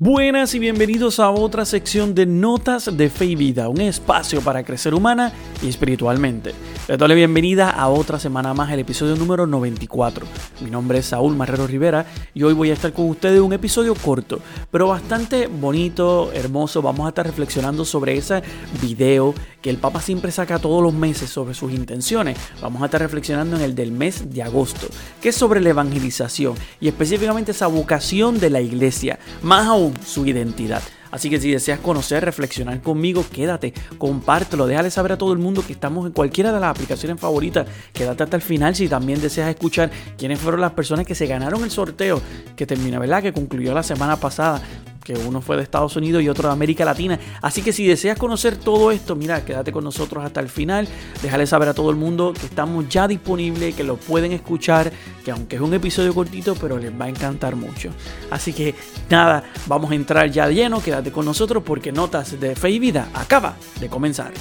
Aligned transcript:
Buenas 0.00 0.56
y 0.56 0.58
bienvenidos 0.58 1.20
a 1.20 1.30
otra 1.30 1.64
sección 1.64 2.16
de 2.16 2.26
Notas 2.26 2.96
de 2.96 3.08
Fe 3.08 3.26
y 3.26 3.36
Vida, 3.36 3.68
un 3.68 3.80
espacio 3.80 4.40
para 4.40 4.64
crecer 4.64 4.92
humana 4.92 5.32
y 5.62 5.68
espiritualmente. 5.68 6.52
Les 6.88 6.98
doy 6.98 7.08
la 7.08 7.14
bienvenida 7.14 7.70
a 7.70 7.88
otra 7.88 8.18
semana 8.18 8.52
más, 8.54 8.72
el 8.72 8.80
episodio 8.80 9.14
número 9.14 9.46
94. 9.46 10.26
Mi 10.62 10.70
nombre 10.70 10.98
es 10.98 11.06
Saúl 11.06 11.36
Marrero 11.36 11.68
Rivera 11.68 12.06
y 12.34 12.42
hoy 12.42 12.54
voy 12.54 12.70
a 12.70 12.72
estar 12.72 12.92
con 12.92 13.08
ustedes 13.08 13.40
un 13.40 13.52
episodio 13.52 13.94
corto, 13.94 14.40
pero 14.72 14.88
bastante 14.88 15.46
bonito, 15.46 16.32
hermoso. 16.32 16.82
Vamos 16.82 17.06
a 17.06 17.10
estar 17.10 17.24
reflexionando 17.24 17.84
sobre 17.84 18.16
ese 18.16 18.42
video 18.82 19.32
que 19.62 19.70
el 19.70 19.78
Papa 19.78 20.02
siempre 20.02 20.32
saca 20.32 20.58
todos 20.58 20.82
los 20.82 20.92
meses 20.92 21.30
sobre 21.30 21.54
sus 21.54 21.72
intenciones. 21.72 22.36
Vamos 22.60 22.82
a 22.82 22.86
estar 22.86 23.00
reflexionando 23.00 23.56
en 23.56 23.62
el 23.62 23.76
del 23.76 23.92
mes 23.92 24.34
de 24.34 24.42
agosto, 24.42 24.88
que 25.22 25.28
es 25.28 25.36
sobre 25.36 25.60
la 25.60 25.70
evangelización 25.70 26.54
y 26.80 26.88
específicamente 26.88 27.52
esa 27.52 27.68
vocación 27.68 28.40
de 28.40 28.50
la 28.50 28.60
iglesia, 28.60 29.20
más 29.40 29.66
aún 29.68 29.83
su 30.04 30.26
identidad. 30.26 30.82
Así 31.10 31.30
que 31.30 31.40
si 31.40 31.52
deseas 31.52 31.78
conocer, 31.78 32.24
reflexionar 32.24 32.80
conmigo, 32.82 33.24
quédate, 33.32 33.72
compártelo, 33.98 34.66
déjale 34.66 34.90
saber 34.90 35.12
a 35.12 35.18
todo 35.18 35.32
el 35.32 35.38
mundo 35.38 35.62
que 35.64 35.72
estamos 35.72 36.06
en 36.06 36.12
cualquiera 36.12 36.52
de 36.52 36.58
las 36.58 36.70
aplicaciones 36.70 37.20
favoritas. 37.20 37.68
Quédate 37.92 38.24
hasta 38.24 38.34
el 38.34 38.42
final 38.42 38.74
si 38.74 38.88
también 38.88 39.20
deseas 39.20 39.48
escuchar 39.48 39.92
quiénes 40.18 40.40
fueron 40.40 40.60
las 40.60 40.72
personas 40.72 41.06
que 41.06 41.14
se 41.14 41.26
ganaron 41.26 41.62
el 41.62 41.70
sorteo 41.70 42.20
que 42.56 42.66
termina, 42.66 42.98
¿verdad? 42.98 43.22
Que 43.22 43.32
concluyó 43.32 43.72
la 43.74 43.84
semana 43.84 44.16
pasada 44.16 44.60
que 45.04 45.12
uno 45.12 45.42
fue 45.42 45.56
de 45.56 45.62
Estados 45.62 45.94
Unidos 45.96 46.22
y 46.22 46.28
otro 46.28 46.48
de 46.48 46.54
América 46.54 46.84
Latina. 46.84 47.20
Así 47.42 47.62
que 47.62 47.72
si 47.72 47.86
deseas 47.86 48.18
conocer 48.18 48.56
todo 48.56 48.90
esto, 48.90 49.14
mira, 49.14 49.44
quédate 49.44 49.70
con 49.70 49.84
nosotros 49.84 50.24
hasta 50.24 50.40
el 50.40 50.48
final. 50.48 50.88
Déjale 51.22 51.46
saber 51.46 51.68
a 51.68 51.74
todo 51.74 51.90
el 51.90 51.96
mundo 51.96 52.32
que 52.32 52.46
estamos 52.46 52.88
ya 52.88 53.06
disponibles, 53.06 53.74
que 53.74 53.84
lo 53.84 53.96
pueden 53.96 54.32
escuchar, 54.32 54.90
que 55.24 55.30
aunque 55.30 55.56
es 55.56 55.62
un 55.62 55.74
episodio 55.74 56.14
cortito, 56.14 56.54
pero 56.54 56.78
les 56.78 56.98
va 56.98 57.04
a 57.04 57.08
encantar 57.10 57.54
mucho. 57.54 57.90
Así 58.30 58.54
que 58.54 58.74
nada, 59.10 59.44
vamos 59.66 59.90
a 59.90 59.94
entrar 59.94 60.30
ya 60.30 60.48
de 60.48 60.54
lleno, 60.54 60.82
quédate 60.82 61.12
con 61.12 61.26
nosotros 61.26 61.62
porque 61.64 61.92
Notas 61.92 62.40
de 62.40 62.56
Fe 62.56 62.70
y 62.70 62.78
Vida 62.78 63.10
acaba 63.12 63.56
de 63.78 63.88
comenzar. 63.88 64.32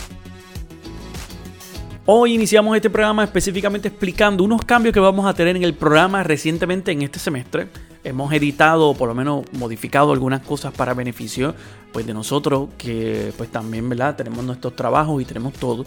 Hoy 2.06 2.34
iniciamos 2.34 2.76
este 2.76 2.90
programa 2.90 3.24
específicamente 3.24 3.88
explicando 3.90 4.44
unos 4.44 4.64
cambios 4.64 4.94
que 4.94 5.00
vamos 5.00 5.26
a 5.26 5.34
tener 5.34 5.56
en 5.56 5.64
el 5.64 5.74
programa 5.74 6.24
recientemente 6.24 6.92
en 6.92 7.02
este 7.02 7.20
semestre 7.20 7.68
hemos 8.04 8.34
editado 8.34 8.90
o 8.90 8.94
por 8.96 9.08
lo 9.08 9.16
menos 9.16 9.46
modificado 9.54 10.12
algunas 10.12 10.42
cosas 10.42 10.74
para 10.74 10.94
beneficio 10.94 11.56
pues 11.92 12.06
de 12.06 12.14
nosotros 12.14 12.70
que 12.78 13.34
pues 13.38 13.52
también 13.52 13.88
verdad 13.88 14.16
tenemos 14.16 14.44
nuestros 14.44 14.76
trabajos 14.76 15.22
y 15.22 15.26
tenemos 15.26 15.54
todo. 15.54 15.86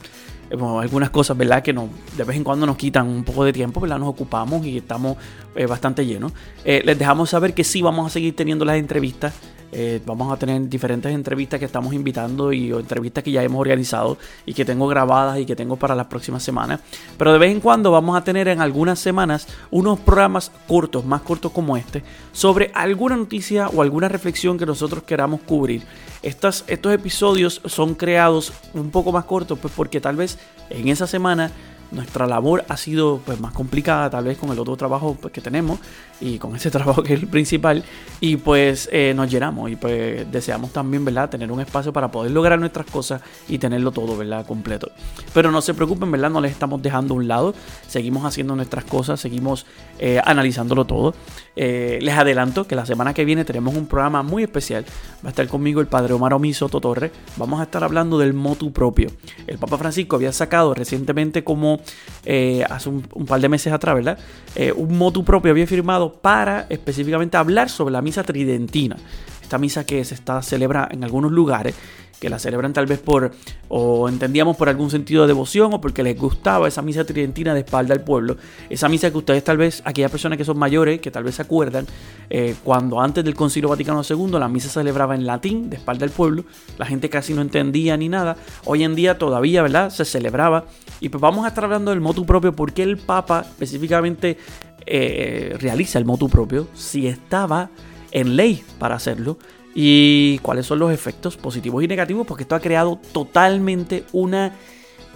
Algunas 0.80 1.10
cosas 1.10 1.36
verdad 1.36 1.62
que 1.62 1.72
nos, 1.72 1.90
de 2.16 2.22
vez 2.22 2.36
en 2.36 2.44
cuando 2.44 2.66
nos 2.66 2.76
quitan 2.76 3.08
un 3.08 3.24
poco 3.24 3.44
de 3.44 3.52
tiempo 3.52 3.80
verdad 3.80 3.98
nos 3.98 4.08
ocupamos 4.08 4.64
y 4.64 4.78
estamos 4.78 5.16
eh, 5.56 5.66
bastante 5.66 6.06
llenos. 6.06 6.32
Eh, 6.64 6.82
les 6.84 6.98
dejamos 6.98 7.30
saber 7.30 7.52
que 7.52 7.64
sí 7.64 7.82
vamos 7.82 8.06
a 8.06 8.10
seguir 8.10 8.36
teniendo 8.36 8.64
las 8.64 8.76
entrevistas 8.76 9.34
eh, 9.78 10.00
vamos 10.06 10.32
a 10.32 10.38
tener 10.38 10.70
diferentes 10.70 11.12
entrevistas 11.12 11.60
que 11.60 11.66
estamos 11.66 11.92
invitando 11.92 12.50
y 12.50 12.70
entrevistas 12.72 13.22
que 13.22 13.30
ya 13.30 13.42
hemos 13.42 13.60
organizado 13.60 14.16
y 14.46 14.54
que 14.54 14.64
tengo 14.64 14.88
grabadas 14.88 15.38
y 15.38 15.44
que 15.44 15.54
tengo 15.54 15.76
para 15.76 15.94
las 15.94 16.06
próximas 16.06 16.42
semanas. 16.42 16.80
Pero 17.18 17.30
de 17.34 17.38
vez 17.38 17.52
en 17.52 17.60
cuando 17.60 17.90
vamos 17.90 18.16
a 18.16 18.24
tener 18.24 18.48
en 18.48 18.62
algunas 18.62 18.98
semanas 18.98 19.46
unos 19.70 20.00
programas 20.00 20.50
cortos, 20.66 21.04
más 21.04 21.20
cortos 21.20 21.52
como 21.52 21.76
este, 21.76 22.02
sobre 22.32 22.70
alguna 22.72 23.18
noticia 23.18 23.68
o 23.68 23.82
alguna 23.82 24.08
reflexión 24.08 24.56
que 24.56 24.64
nosotros 24.64 25.02
queramos 25.02 25.42
cubrir. 25.42 25.82
estos 26.22 26.64
episodios 26.66 27.60
son 27.66 27.94
creados 27.94 28.54
un 28.72 28.90
poco 28.90 29.12
más 29.12 29.26
cortos 29.26 29.58
pues 29.58 29.74
porque 29.76 30.00
tal 30.00 30.16
vez 30.16 30.38
en 30.70 30.88
esa 30.88 31.06
semana 31.06 31.50
nuestra 31.90 32.26
labor 32.26 32.64
ha 32.68 32.76
sido 32.76 33.20
pues, 33.24 33.40
más 33.40 33.52
complicada 33.52 34.10
tal 34.10 34.24
vez 34.24 34.38
con 34.38 34.50
el 34.50 34.58
otro 34.58 34.76
trabajo 34.76 35.16
pues, 35.20 35.32
que 35.32 35.40
tenemos 35.40 35.78
y 36.20 36.38
con 36.38 36.56
ese 36.56 36.70
trabajo 36.76 37.02
que 37.02 37.14
es 37.14 37.22
el 37.22 37.28
principal. 37.28 37.84
Y 38.20 38.36
pues 38.36 38.88
eh, 38.92 39.12
nos 39.14 39.30
llenamos 39.30 39.70
y 39.70 39.76
pues 39.76 40.30
deseamos 40.30 40.72
también 40.72 41.04
verdad 41.04 41.30
tener 41.30 41.50
un 41.52 41.60
espacio 41.60 41.92
para 41.92 42.10
poder 42.10 42.32
lograr 42.32 42.58
nuestras 42.58 42.86
cosas 42.86 43.22
y 43.48 43.58
tenerlo 43.58 43.92
todo 43.92 44.16
verdad 44.16 44.46
completo. 44.46 44.90
Pero 45.34 45.50
no 45.50 45.60
se 45.60 45.74
preocupen 45.74 46.10
verdad 46.10 46.30
no 46.30 46.40
les 46.40 46.52
estamos 46.52 46.82
dejando 46.82 47.14
a 47.14 47.16
un 47.16 47.28
lado. 47.28 47.54
Seguimos 47.86 48.24
haciendo 48.24 48.56
nuestras 48.56 48.84
cosas 48.84 49.20
seguimos 49.20 49.66
eh, 49.98 50.20
analizándolo 50.24 50.84
todo. 50.84 51.14
Eh, 51.54 51.98
les 52.02 52.14
adelanto 52.14 52.66
que 52.66 52.76
la 52.76 52.84
semana 52.84 53.14
que 53.14 53.24
viene 53.24 53.44
tenemos 53.44 53.74
un 53.74 53.86
programa 53.86 54.22
muy 54.22 54.42
especial. 54.42 54.84
Va 55.24 55.28
a 55.28 55.30
estar 55.30 55.46
conmigo 55.48 55.80
el 55.80 55.86
padre 55.86 56.14
Omar 56.14 56.34
Omiso 56.34 56.68
Torre 56.68 57.10
vamos 57.36 57.60
a 57.60 57.64
estar 57.64 57.82
hablando 57.84 58.18
del 58.18 58.34
motu 58.34 58.72
propio. 58.72 59.10
El 59.46 59.58
Papa 59.58 59.78
Francisco 59.78 60.16
había 60.16 60.32
sacado 60.32 60.74
recientemente 60.74 61.44
como 61.44 61.75
eh, 62.24 62.64
hace 62.68 62.88
un, 62.88 63.02
par 63.02 63.40
de 63.40 63.48
meses 63.48 63.72
atrás, 63.72 63.94
¿verdad? 63.94 64.18
Eh, 64.54 64.72
un 64.72 64.96
motu 64.96 65.24
propio 65.24 65.50
había 65.50 65.66
firmado 65.66 66.12
para 66.12 66.66
específicamente 66.68 67.36
hablar 67.36 67.68
sobre 67.68 67.92
la 67.92 68.02
misa 68.02 68.22
tridentina. 68.22 68.96
Esta 69.42 69.58
misa 69.58 69.84
que 69.84 70.04
se 70.04 70.14
está 70.14 70.42
celebra 70.42 70.88
en 70.90 71.04
algunos 71.04 71.30
lugares 71.30 71.74
que 72.20 72.30
la 72.30 72.38
celebran 72.38 72.72
tal 72.72 72.86
vez 72.86 72.98
por, 72.98 73.32
o 73.68 74.08
entendíamos 74.08 74.56
por 74.56 74.68
algún 74.68 74.90
sentido 74.90 75.22
de 75.22 75.28
devoción 75.28 75.74
o 75.74 75.80
porque 75.80 76.02
les 76.02 76.18
gustaba 76.18 76.68
esa 76.68 76.82
misa 76.82 77.04
tridentina 77.04 77.54
de 77.54 77.60
espalda 77.60 77.94
al 77.94 78.02
pueblo. 78.02 78.36
Esa 78.70 78.88
misa 78.88 79.10
que 79.10 79.18
ustedes 79.18 79.44
tal 79.44 79.56
vez, 79.56 79.82
aquellas 79.84 80.10
personas 80.10 80.38
que 80.38 80.44
son 80.44 80.58
mayores, 80.58 81.00
que 81.00 81.10
tal 81.10 81.24
vez 81.24 81.36
se 81.36 81.42
acuerdan, 81.42 81.86
eh, 82.30 82.54
cuando 82.64 83.00
antes 83.00 83.24
del 83.24 83.34
Concilio 83.34 83.68
Vaticano 83.68 84.02
II 84.08 84.32
la 84.32 84.48
misa 84.48 84.68
se 84.68 84.74
celebraba 84.74 85.14
en 85.14 85.26
latín, 85.26 85.70
de 85.70 85.76
espalda 85.76 86.04
al 86.04 86.10
pueblo, 86.10 86.44
la 86.78 86.86
gente 86.86 87.10
casi 87.10 87.34
no 87.34 87.42
entendía 87.42 87.96
ni 87.96 88.08
nada. 88.08 88.36
Hoy 88.64 88.84
en 88.84 88.94
día 88.94 89.18
todavía, 89.18 89.62
¿verdad? 89.62 89.90
Se 89.90 90.04
celebraba. 90.04 90.64
Y 91.00 91.08
pues 91.08 91.20
vamos 91.20 91.44
a 91.44 91.48
estar 91.48 91.64
hablando 91.64 91.90
del 91.90 92.00
motu 92.00 92.24
propio, 92.24 92.54
porque 92.54 92.82
el 92.82 92.96
Papa 92.96 93.40
específicamente 93.40 94.38
eh, 94.86 95.56
realiza 95.60 95.98
el 95.98 96.04
motu 96.04 96.28
propio 96.28 96.68
si 96.74 97.06
estaba 97.06 97.70
en 98.12 98.36
ley 98.36 98.64
para 98.78 98.94
hacerlo 98.94 99.36
y 99.78 100.38
cuáles 100.38 100.64
son 100.64 100.78
los 100.78 100.90
efectos 100.90 101.36
positivos 101.36 101.84
y 101.84 101.86
negativos, 101.86 102.26
porque 102.26 102.44
esto 102.44 102.54
ha 102.54 102.60
creado 102.60 102.98
totalmente 103.12 104.04
una 104.12 104.54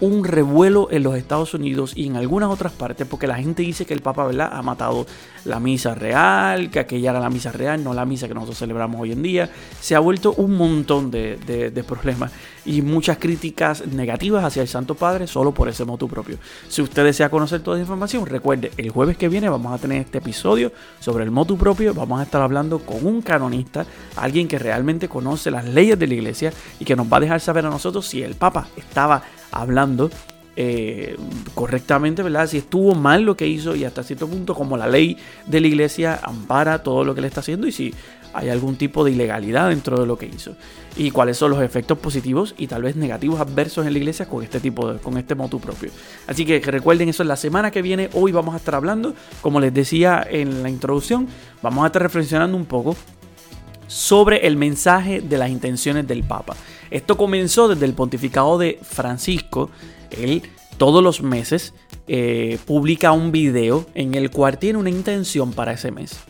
un 0.00 0.24
revuelo 0.24 0.88
en 0.90 1.02
los 1.02 1.14
Estados 1.16 1.54
Unidos 1.54 1.92
y 1.94 2.06
en 2.06 2.16
algunas 2.16 2.50
otras 2.50 2.72
partes, 2.72 3.06
porque 3.06 3.26
la 3.26 3.36
gente 3.36 3.62
dice 3.62 3.84
que 3.84 3.94
el 3.94 4.00
Papa 4.00 4.26
¿verdad? 4.26 4.50
ha 4.52 4.62
matado 4.62 5.06
la 5.44 5.60
misa 5.60 5.94
real, 5.94 6.70
que 6.70 6.80
aquella 6.80 7.10
era 7.10 7.20
la 7.20 7.30
misa 7.30 7.52
real, 7.52 7.82
no 7.82 7.94
la 7.94 8.04
misa 8.04 8.28
que 8.28 8.34
nosotros 8.34 8.58
celebramos 8.58 9.00
hoy 9.00 9.12
en 9.12 9.22
día. 9.22 9.50
Se 9.80 9.94
ha 9.94 10.00
vuelto 10.00 10.32
un 10.34 10.56
montón 10.56 11.10
de, 11.10 11.84
problemas 11.86 12.30
y 12.64 12.82
muchas 12.82 13.18
críticas 13.18 13.86
negativas 13.86 14.44
hacia 14.44 14.62
el 14.62 14.68
Santo 14.68 14.94
Padre 14.94 15.26
solo 15.26 15.52
por 15.52 15.68
ese 15.68 15.84
motu 15.84 16.08
propio. 16.08 16.38
Si 16.68 16.82
usted 16.82 17.04
desea 17.04 17.30
conocer 17.30 17.62
toda 17.62 17.76
esa 17.76 17.82
información, 17.82 18.26
recuerde, 18.26 18.70
el 18.76 18.90
jueves 18.90 19.16
que 19.16 19.28
viene 19.28 19.48
vamos 19.48 19.72
a 19.72 19.78
tener 19.78 20.02
este 20.02 20.18
episodio 20.18 20.72
sobre 21.00 21.24
el 21.24 21.30
motu 21.30 21.56
propio. 21.56 21.94
Vamos 21.94 22.20
a 22.20 22.24
estar 22.24 22.42
hablando 22.42 22.78
con 22.80 23.04
un 23.06 23.22
canonista, 23.22 23.86
alguien 24.16 24.46
que 24.46 24.58
realmente 24.58 25.08
conoce 25.08 25.50
las 25.50 25.64
leyes 25.64 25.98
de 25.98 26.06
la 26.06 26.14
iglesia 26.14 26.52
y 26.78 26.84
que 26.84 26.96
nos 26.96 27.10
va 27.10 27.16
a 27.16 27.20
dejar 27.20 27.40
saber 27.40 27.66
a 27.66 27.70
nosotros 27.70 28.06
si 28.06 28.22
el 28.22 28.34
Papa 28.34 28.68
estaba 28.76 29.22
hablando 29.52 30.10
eh, 30.56 31.16
correctamente, 31.54 32.22
¿verdad? 32.22 32.46
Si 32.46 32.58
estuvo 32.58 32.94
mal 32.94 33.22
lo 33.22 33.36
que 33.36 33.46
hizo 33.46 33.76
y 33.76 33.84
hasta 33.84 34.02
cierto 34.02 34.26
punto 34.26 34.54
como 34.54 34.76
la 34.76 34.88
ley 34.88 35.16
de 35.46 35.60
la 35.60 35.68
iglesia 35.68 36.20
ampara 36.22 36.82
todo 36.82 37.04
lo 37.04 37.14
que 37.14 37.20
le 37.20 37.28
está 37.28 37.40
haciendo 37.40 37.66
y 37.66 37.72
si 37.72 37.94
hay 38.32 38.48
algún 38.48 38.76
tipo 38.76 39.04
de 39.04 39.12
ilegalidad 39.12 39.70
dentro 39.70 39.98
de 39.98 40.06
lo 40.06 40.16
que 40.18 40.26
hizo 40.26 40.54
y 40.96 41.10
cuáles 41.10 41.36
son 41.36 41.50
los 41.50 41.62
efectos 41.62 41.98
positivos 41.98 42.54
y 42.58 42.66
tal 42.66 42.82
vez 42.82 42.96
negativos 42.96 43.40
adversos 43.40 43.86
en 43.86 43.92
la 43.92 43.98
iglesia 43.98 44.26
con 44.26 44.42
este 44.42 44.60
tipo 44.60 44.92
de, 44.92 44.98
con 44.98 45.16
este 45.16 45.34
motu 45.34 45.60
propio. 45.60 45.90
Así 46.26 46.44
que 46.44 46.60
recuerden 46.60 47.08
eso 47.08 47.24
la 47.24 47.36
semana 47.36 47.70
que 47.70 47.82
viene. 47.82 48.10
Hoy 48.12 48.32
vamos 48.32 48.54
a 48.54 48.58
estar 48.58 48.74
hablando, 48.74 49.14
como 49.40 49.60
les 49.60 49.72
decía 49.72 50.26
en 50.28 50.62
la 50.62 50.68
introducción, 50.68 51.28
vamos 51.62 51.84
a 51.84 51.86
estar 51.86 52.02
reflexionando 52.02 52.56
un 52.56 52.66
poco 52.66 52.96
sobre 53.90 54.46
el 54.46 54.56
mensaje 54.56 55.20
de 55.20 55.36
las 55.36 55.50
intenciones 55.50 56.06
del 56.06 56.22
Papa. 56.22 56.54
Esto 56.92 57.16
comenzó 57.16 57.66
desde 57.66 57.86
el 57.86 57.94
pontificado 57.94 58.56
de 58.56 58.78
Francisco. 58.82 59.68
Él 60.12 60.42
todos 60.78 61.02
los 61.02 61.22
meses 61.22 61.74
eh, 62.06 62.58
publica 62.66 63.10
un 63.10 63.32
video 63.32 63.84
en 63.94 64.14
el 64.14 64.30
cual 64.30 64.58
tiene 64.58 64.78
una 64.78 64.90
intención 64.90 65.52
para 65.52 65.72
ese 65.72 65.90
mes. 65.90 66.20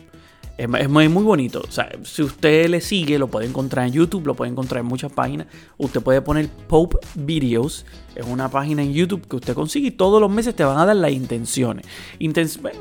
Es, 0.61 0.89
muy, 0.89 1.07
bonito. 1.07 1.63
O 1.67 1.71
sea, 1.71 1.89
si 2.03 2.21
usted 2.21 2.69
le 2.69 2.81
sigue, 2.81 3.17
lo 3.17 3.27
puede 3.27 3.47
encontrar 3.47 3.87
en 3.87 3.93
YouTube, 3.93 4.27
lo 4.27 4.35
puede 4.35 4.51
encontrar 4.51 4.81
en 4.81 4.85
muchas 4.85 5.11
páginas. 5.11 5.47
Usted 5.79 6.01
puede 6.01 6.21
poner 6.21 6.49
Pope 6.67 6.97
Videos. 7.15 7.83
Es 8.13 8.27
una 8.27 8.47
página 8.47 8.83
en 8.83 8.93
YouTube 8.93 9.27
que 9.27 9.37
usted 9.37 9.55
consigue 9.55 9.87
y 9.87 9.91
todos 9.91 10.21
los 10.21 10.29
meses 10.29 10.55
te 10.55 10.63
van 10.63 10.77
a 10.77 10.85
dar 10.85 10.95
las 10.95 11.13
intenciones. 11.13 11.87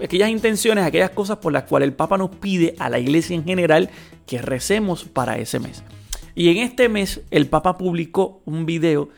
aquellas 0.02 0.28
intenciones, 0.28 0.84
aquellas 0.84 1.10
cosas 1.12 1.38
por 1.38 1.54
las 1.54 1.62
cuales 1.62 1.88
el 1.88 1.94
Papa 1.94 2.18
nos 2.18 2.28
pide 2.36 2.74
a 2.78 2.90
la 2.90 2.98
iglesia 2.98 3.34
en 3.34 3.44
general 3.44 3.88
que 4.26 4.42
recemos 4.42 5.04
para 5.04 5.38
ese 5.38 5.58
mes. 5.58 5.82
Y 6.34 6.50
en 6.50 6.58
este 6.58 6.90
mes 6.90 7.22
el 7.30 7.46
Papa 7.46 7.78
publicó 7.78 8.42
un 8.44 8.66
video 8.66 9.08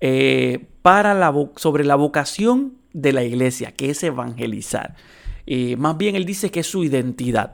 eh, 0.00 0.66
para 0.82 1.14
la, 1.14 1.32
sobre 1.56 1.84
la 1.84 1.94
vocación 1.94 2.74
de 2.92 3.14
la 3.14 3.24
iglesia, 3.24 3.72
que 3.72 3.88
es 3.88 4.02
evangelizar. 4.02 4.94
Y 5.46 5.76
más 5.76 5.96
bien 5.96 6.16
él 6.16 6.26
dice 6.26 6.50
que 6.50 6.60
es 6.60 6.66
su 6.66 6.84
identidad. 6.84 7.52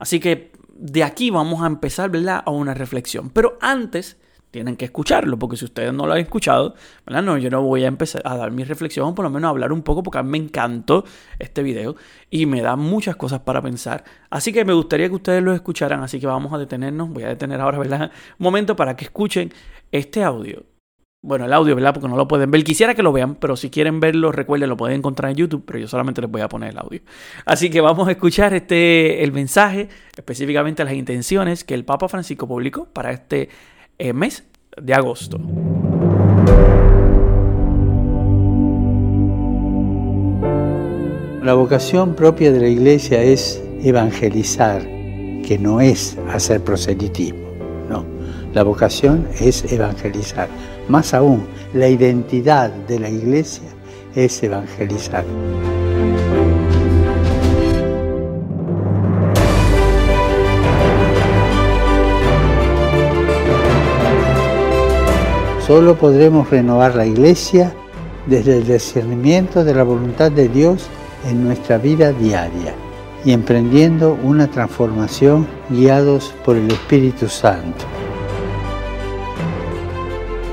Así 0.00 0.18
que 0.18 0.50
de 0.74 1.04
aquí 1.04 1.30
vamos 1.30 1.62
a 1.62 1.66
empezar 1.66 2.10
¿verdad? 2.10 2.42
a 2.44 2.50
una 2.50 2.74
reflexión. 2.74 3.30
Pero 3.30 3.58
antes 3.60 4.16
tienen 4.50 4.76
que 4.76 4.86
escucharlo, 4.86 5.38
porque 5.38 5.56
si 5.56 5.64
ustedes 5.64 5.92
no 5.92 6.06
lo 6.06 6.14
han 6.14 6.18
escuchado, 6.18 6.74
¿verdad? 7.06 7.22
No, 7.22 7.38
yo 7.38 7.50
no 7.50 7.62
voy 7.62 7.84
a 7.84 7.86
empezar 7.86 8.22
a 8.24 8.36
dar 8.36 8.50
mi 8.50 8.64
reflexión, 8.64 9.14
por 9.14 9.24
lo 9.24 9.30
menos 9.30 9.46
a 9.46 9.50
hablar 9.50 9.72
un 9.72 9.82
poco, 9.82 10.02
porque 10.02 10.18
a 10.18 10.22
mí 10.22 10.30
me 10.30 10.38
encantó 10.38 11.04
este 11.38 11.62
video 11.62 11.94
y 12.30 12.46
me 12.46 12.60
da 12.60 12.74
muchas 12.74 13.14
cosas 13.14 13.40
para 13.40 13.62
pensar. 13.62 14.02
Así 14.28 14.52
que 14.52 14.64
me 14.64 14.72
gustaría 14.72 15.08
que 15.08 15.14
ustedes 15.14 15.42
lo 15.42 15.52
escucharan, 15.54 16.02
así 16.02 16.18
que 16.18 16.26
vamos 16.26 16.52
a 16.52 16.58
detenernos, 16.58 17.10
voy 17.10 17.22
a 17.22 17.28
detener 17.28 17.60
ahora, 17.60 17.78
¿verdad? 17.78 18.10
Un 18.38 18.44
momento 18.44 18.74
para 18.74 18.96
que 18.96 19.04
escuchen 19.04 19.52
este 19.92 20.24
audio. 20.24 20.64
Bueno, 21.22 21.44
el 21.44 21.52
audio, 21.52 21.74
¿verdad? 21.74 21.92
Porque 21.92 22.08
no 22.08 22.16
lo 22.16 22.26
pueden 22.26 22.50
ver. 22.50 22.64
Quisiera 22.64 22.94
que 22.94 23.02
lo 23.02 23.12
vean, 23.12 23.34
pero 23.34 23.54
si 23.54 23.68
quieren 23.68 24.00
verlo, 24.00 24.32
recuerden, 24.32 24.70
lo 24.70 24.76
pueden 24.78 24.98
encontrar 24.98 25.30
en 25.30 25.36
YouTube, 25.36 25.62
pero 25.66 25.78
yo 25.78 25.86
solamente 25.86 26.22
les 26.22 26.30
voy 26.30 26.40
a 26.40 26.48
poner 26.48 26.70
el 26.70 26.78
audio. 26.78 27.00
Así 27.44 27.68
que 27.68 27.82
vamos 27.82 28.08
a 28.08 28.12
escuchar 28.12 28.54
este, 28.54 29.22
el 29.22 29.30
mensaje, 29.30 29.90
específicamente 30.16 30.82
las 30.82 30.94
intenciones 30.94 31.62
que 31.62 31.74
el 31.74 31.84
Papa 31.84 32.08
Francisco 32.08 32.48
publicó 32.48 32.86
para 32.86 33.10
este 33.10 33.50
eh, 33.98 34.14
mes 34.14 34.44
de 34.80 34.94
agosto. 34.94 35.38
La 41.42 41.52
vocación 41.52 42.14
propia 42.14 42.50
de 42.50 42.60
la 42.60 42.68
iglesia 42.68 43.22
es 43.22 43.62
evangelizar, 43.82 44.80
que 44.82 45.58
no 45.60 45.82
es 45.82 46.16
hacer 46.30 46.64
proselitismo. 46.64 47.50
No, 47.90 48.06
la 48.54 48.62
vocación 48.62 49.28
es 49.38 49.70
evangelizar. 49.70 50.48
Más 50.90 51.14
aún, 51.14 51.46
la 51.72 51.86
identidad 51.86 52.68
de 52.68 52.98
la 52.98 53.08
iglesia 53.08 53.68
es 54.12 54.42
evangelizar. 54.42 55.24
Solo 65.64 65.94
podremos 65.96 66.50
renovar 66.50 66.96
la 66.96 67.06
iglesia 67.06 67.72
desde 68.26 68.58
el 68.58 68.66
discernimiento 68.66 69.62
de 69.62 69.74
la 69.74 69.84
voluntad 69.84 70.32
de 70.32 70.48
Dios 70.48 70.88
en 71.24 71.44
nuestra 71.44 71.78
vida 71.78 72.12
diaria 72.12 72.74
y 73.24 73.30
emprendiendo 73.30 74.18
una 74.24 74.50
transformación 74.50 75.46
guiados 75.68 76.34
por 76.44 76.56
el 76.56 76.68
Espíritu 76.68 77.28
Santo. 77.28 77.99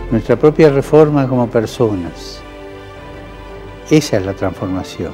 Nuestra 0.10 0.38
propia 0.38 0.70
reforma 0.70 1.28
como 1.28 1.50
personas. 1.50 2.40
Esa 3.90 4.18
es 4.18 4.26
la 4.26 4.34
transformación. 4.34 5.12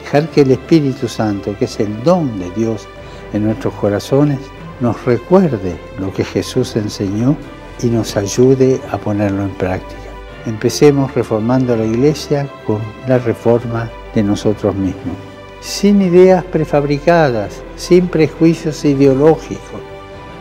Dejar 0.00 0.28
que 0.28 0.42
el 0.42 0.52
Espíritu 0.52 1.08
Santo, 1.08 1.56
que 1.58 1.64
es 1.64 1.80
el 1.80 2.02
don 2.04 2.38
de 2.38 2.48
Dios 2.52 2.86
en 3.32 3.44
nuestros 3.44 3.74
corazones, 3.74 4.38
nos 4.78 5.04
recuerde 5.04 5.76
lo 5.98 6.12
que 6.12 6.22
Jesús 6.22 6.76
enseñó 6.76 7.36
y 7.82 7.86
nos 7.86 8.16
ayude 8.16 8.80
a 8.92 8.98
ponerlo 8.98 9.42
en 9.42 9.50
práctica. 9.50 9.98
Empecemos 10.46 11.12
reformando 11.14 11.76
la 11.76 11.84
iglesia 11.84 12.48
con 12.64 12.80
la 13.08 13.18
reforma 13.18 13.90
de 14.14 14.22
nosotros 14.22 14.74
mismos, 14.76 15.16
sin 15.60 16.00
ideas 16.00 16.44
prefabricadas, 16.44 17.60
sin 17.74 18.06
prejuicios 18.06 18.84
ideológicos, 18.84 19.80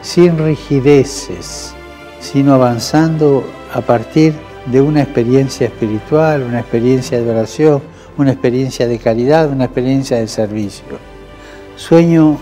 sin 0.01 0.38
rigideces, 0.38 1.73
sino 2.19 2.53
avanzando 2.53 3.44
a 3.77 3.81
partir 3.81 4.33
de 4.65 4.81
una 4.81 5.03
experiencia 5.03 5.68
espiritual, 5.68 6.41
una 6.41 6.62
experiencia 6.62 7.21
de 7.21 7.29
oración, 7.29 7.83
una 8.18 8.31
experiencia 8.31 8.88
de 8.88 8.97
caridad, 8.97 9.51
una 9.51 9.65
experiencia 9.65 10.18
de 10.18 10.27
servicio. 10.27 10.97
Sueño 11.75 12.39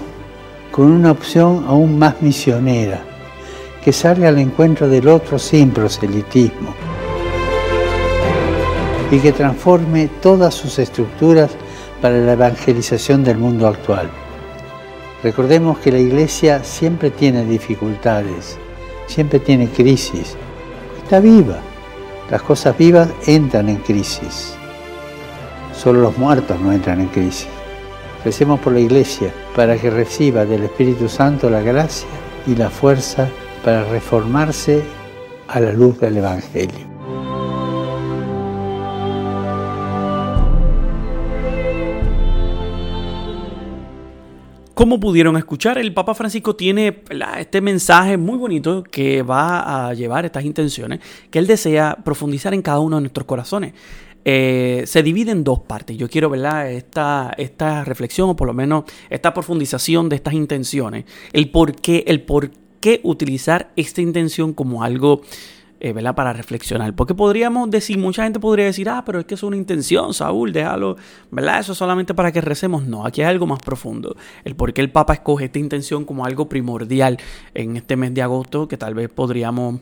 con 0.72 0.90
una 0.90 1.12
opción 1.12 1.66
aún 1.68 2.00
más 2.00 2.22
misionera, 2.22 3.02
que 3.84 3.92
salga 3.92 4.30
al 4.30 4.40
encuentro 4.40 4.88
del 4.88 5.10
otro 5.10 5.38
sin 5.38 5.72
proselitismo 5.72 6.74
y 9.12 9.20
que 9.20 9.34
transforme 9.34 10.10
todas 10.22 10.54
sus 10.54 10.80
estructuras 10.80 11.52
para 12.02 12.18
la 12.18 12.31
evangelización 12.31 13.26
del 13.26 13.38
mundo 13.38 13.68
actual. 13.68 14.10
Recordemos 15.22 15.80
que 15.80 15.92
la 15.92 16.00
Iglesia 16.00 16.64
siempre 16.64 17.12
tiene 17.12 17.44
dificultades, 17.44 18.58
siempre 19.08 19.40
tiene 19.40 19.68
crisis, 19.68 20.38
está 21.06 21.19
viva. 21.19 21.60
Las 22.31 22.42
cosas 22.42 22.75
vivas 22.75 23.07
entran 23.28 23.69
en 23.69 23.78
crisis. 23.78 24.56
Solo 25.72 26.02
los 26.02 26.18
muertos 26.18 26.60
no 26.60 26.72
entran 26.72 27.00
en 27.00 27.10
crisis. 27.10 27.48
Recemos 28.24 28.60
por 28.60 28.74
la 28.74 28.80
Iglesia 28.80 29.31
para 29.56 29.78
que 29.78 29.92
reciba 29.92 30.46
del 30.46 30.63
Espíritu 30.63 31.07
Santo 31.07 31.48
la 31.48 31.62
gracia 31.62 32.07
y 32.48 32.56
la 32.56 32.72
fuerza 32.72 33.30
para 33.63 33.84
reformarse 33.84 34.81
a 35.48 35.60
la 35.60 35.74
luz 35.74 36.00
del 36.00 36.18
Evangelio. 36.18 36.94
Como 44.86 45.00
pudieron 45.00 45.36
escuchar, 45.36 45.80
el 45.80 45.96
Papa 45.96 46.14
Francisco 46.14 46.56
tiene 46.56 47.02
este 47.40 47.60
mensaje 47.60 48.18
muy 48.18 48.38
bonito 48.38 48.84
que 48.84 49.24
va 49.24 49.88
a 49.88 49.96
llevar 49.96 50.26
estas 50.26 50.46
intenciones, 50.46 51.00
que 51.32 51.40
él 51.40 51.48
desea 51.48 51.98
profundizar 52.06 52.54
en 52.54 52.62
cada 52.62 52.78
uno 52.78 52.98
de 52.98 53.02
nuestros 53.02 53.26
corazones. 53.26 53.74
Eh, 54.24 54.84
se 54.86 55.02
divide 55.02 55.32
en 55.32 55.44
dos 55.44 55.62
partes. 55.62 55.98
Yo 55.98 56.08
quiero, 56.08 56.30
¿verdad? 56.30 56.72
Esta, 56.72 57.34
esta 57.36 57.84
reflexión, 57.84 58.30
o 58.30 58.36
por 58.36 58.46
lo 58.46 58.54
menos 58.54 58.84
esta 59.10 59.34
profundización 59.34 60.08
de 60.08 60.18
estas 60.18 60.36
intenciones, 60.36 61.06
el 61.34 61.50
por 61.50 61.76
qué, 61.78 62.04
el 62.06 62.22
por 62.22 62.52
qué 62.80 63.02
utilizar 63.02 63.72
esta 63.76 64.02
intención 64.02 64.54
como 64.54 64.84
algo 64.84 65.24
eh, 65.80 65.94
para 66.16 66.33
reflexionar. 66.33 66.95
Porque 66.95 67.13
podríamos 67.13 67.69
decir, 67.69 67.98
mucha 67.98 68.24
gente 68.24 68.39
podría 68.39 68.66
decir, 68.66 68.89
ah, 68.89 69.04
pero 69.06 69.19
es 69.19 69.25
que 69.25 69.36
es 69.36 69.44
una 69.44 69.57
intención, 69.57 70.13
Saúl, 70.13 70.54
déjalo, 70.54 70.98
¿verdad? 71.31 71.60
Eso 71.60 71.75
solamente 71.75 72.13
para 72.13 72.31
que 72.31 72.42
recemos. 72.42 72.86
No, 72.86 73.06
aquí 73.06 73.22
hay 73.22 73.27
algo 73.27 73.48
más 73.48 73.60
profundo. 73.60 74.16
El 74.44 74.56
por 74.56 74.74
qué 74.74 74.81
el 74.81 74.92
Papa 74.92 75.13
escoge 75.13 75.45
esta 75.45 75.60
intención 75.60 76.06
como 76.06 76.25
algo 76.25 76.48
primordial 76.48 77.18
en 77.54 77.77
este 77.77 77.95
mes 77.95 78.13
de 78.13 78.22
agosto, 78.22 78.68
que 78.68 78.77
tal 78.77 78.94
vez 78.94 79.10
podríamos 79.10 79.81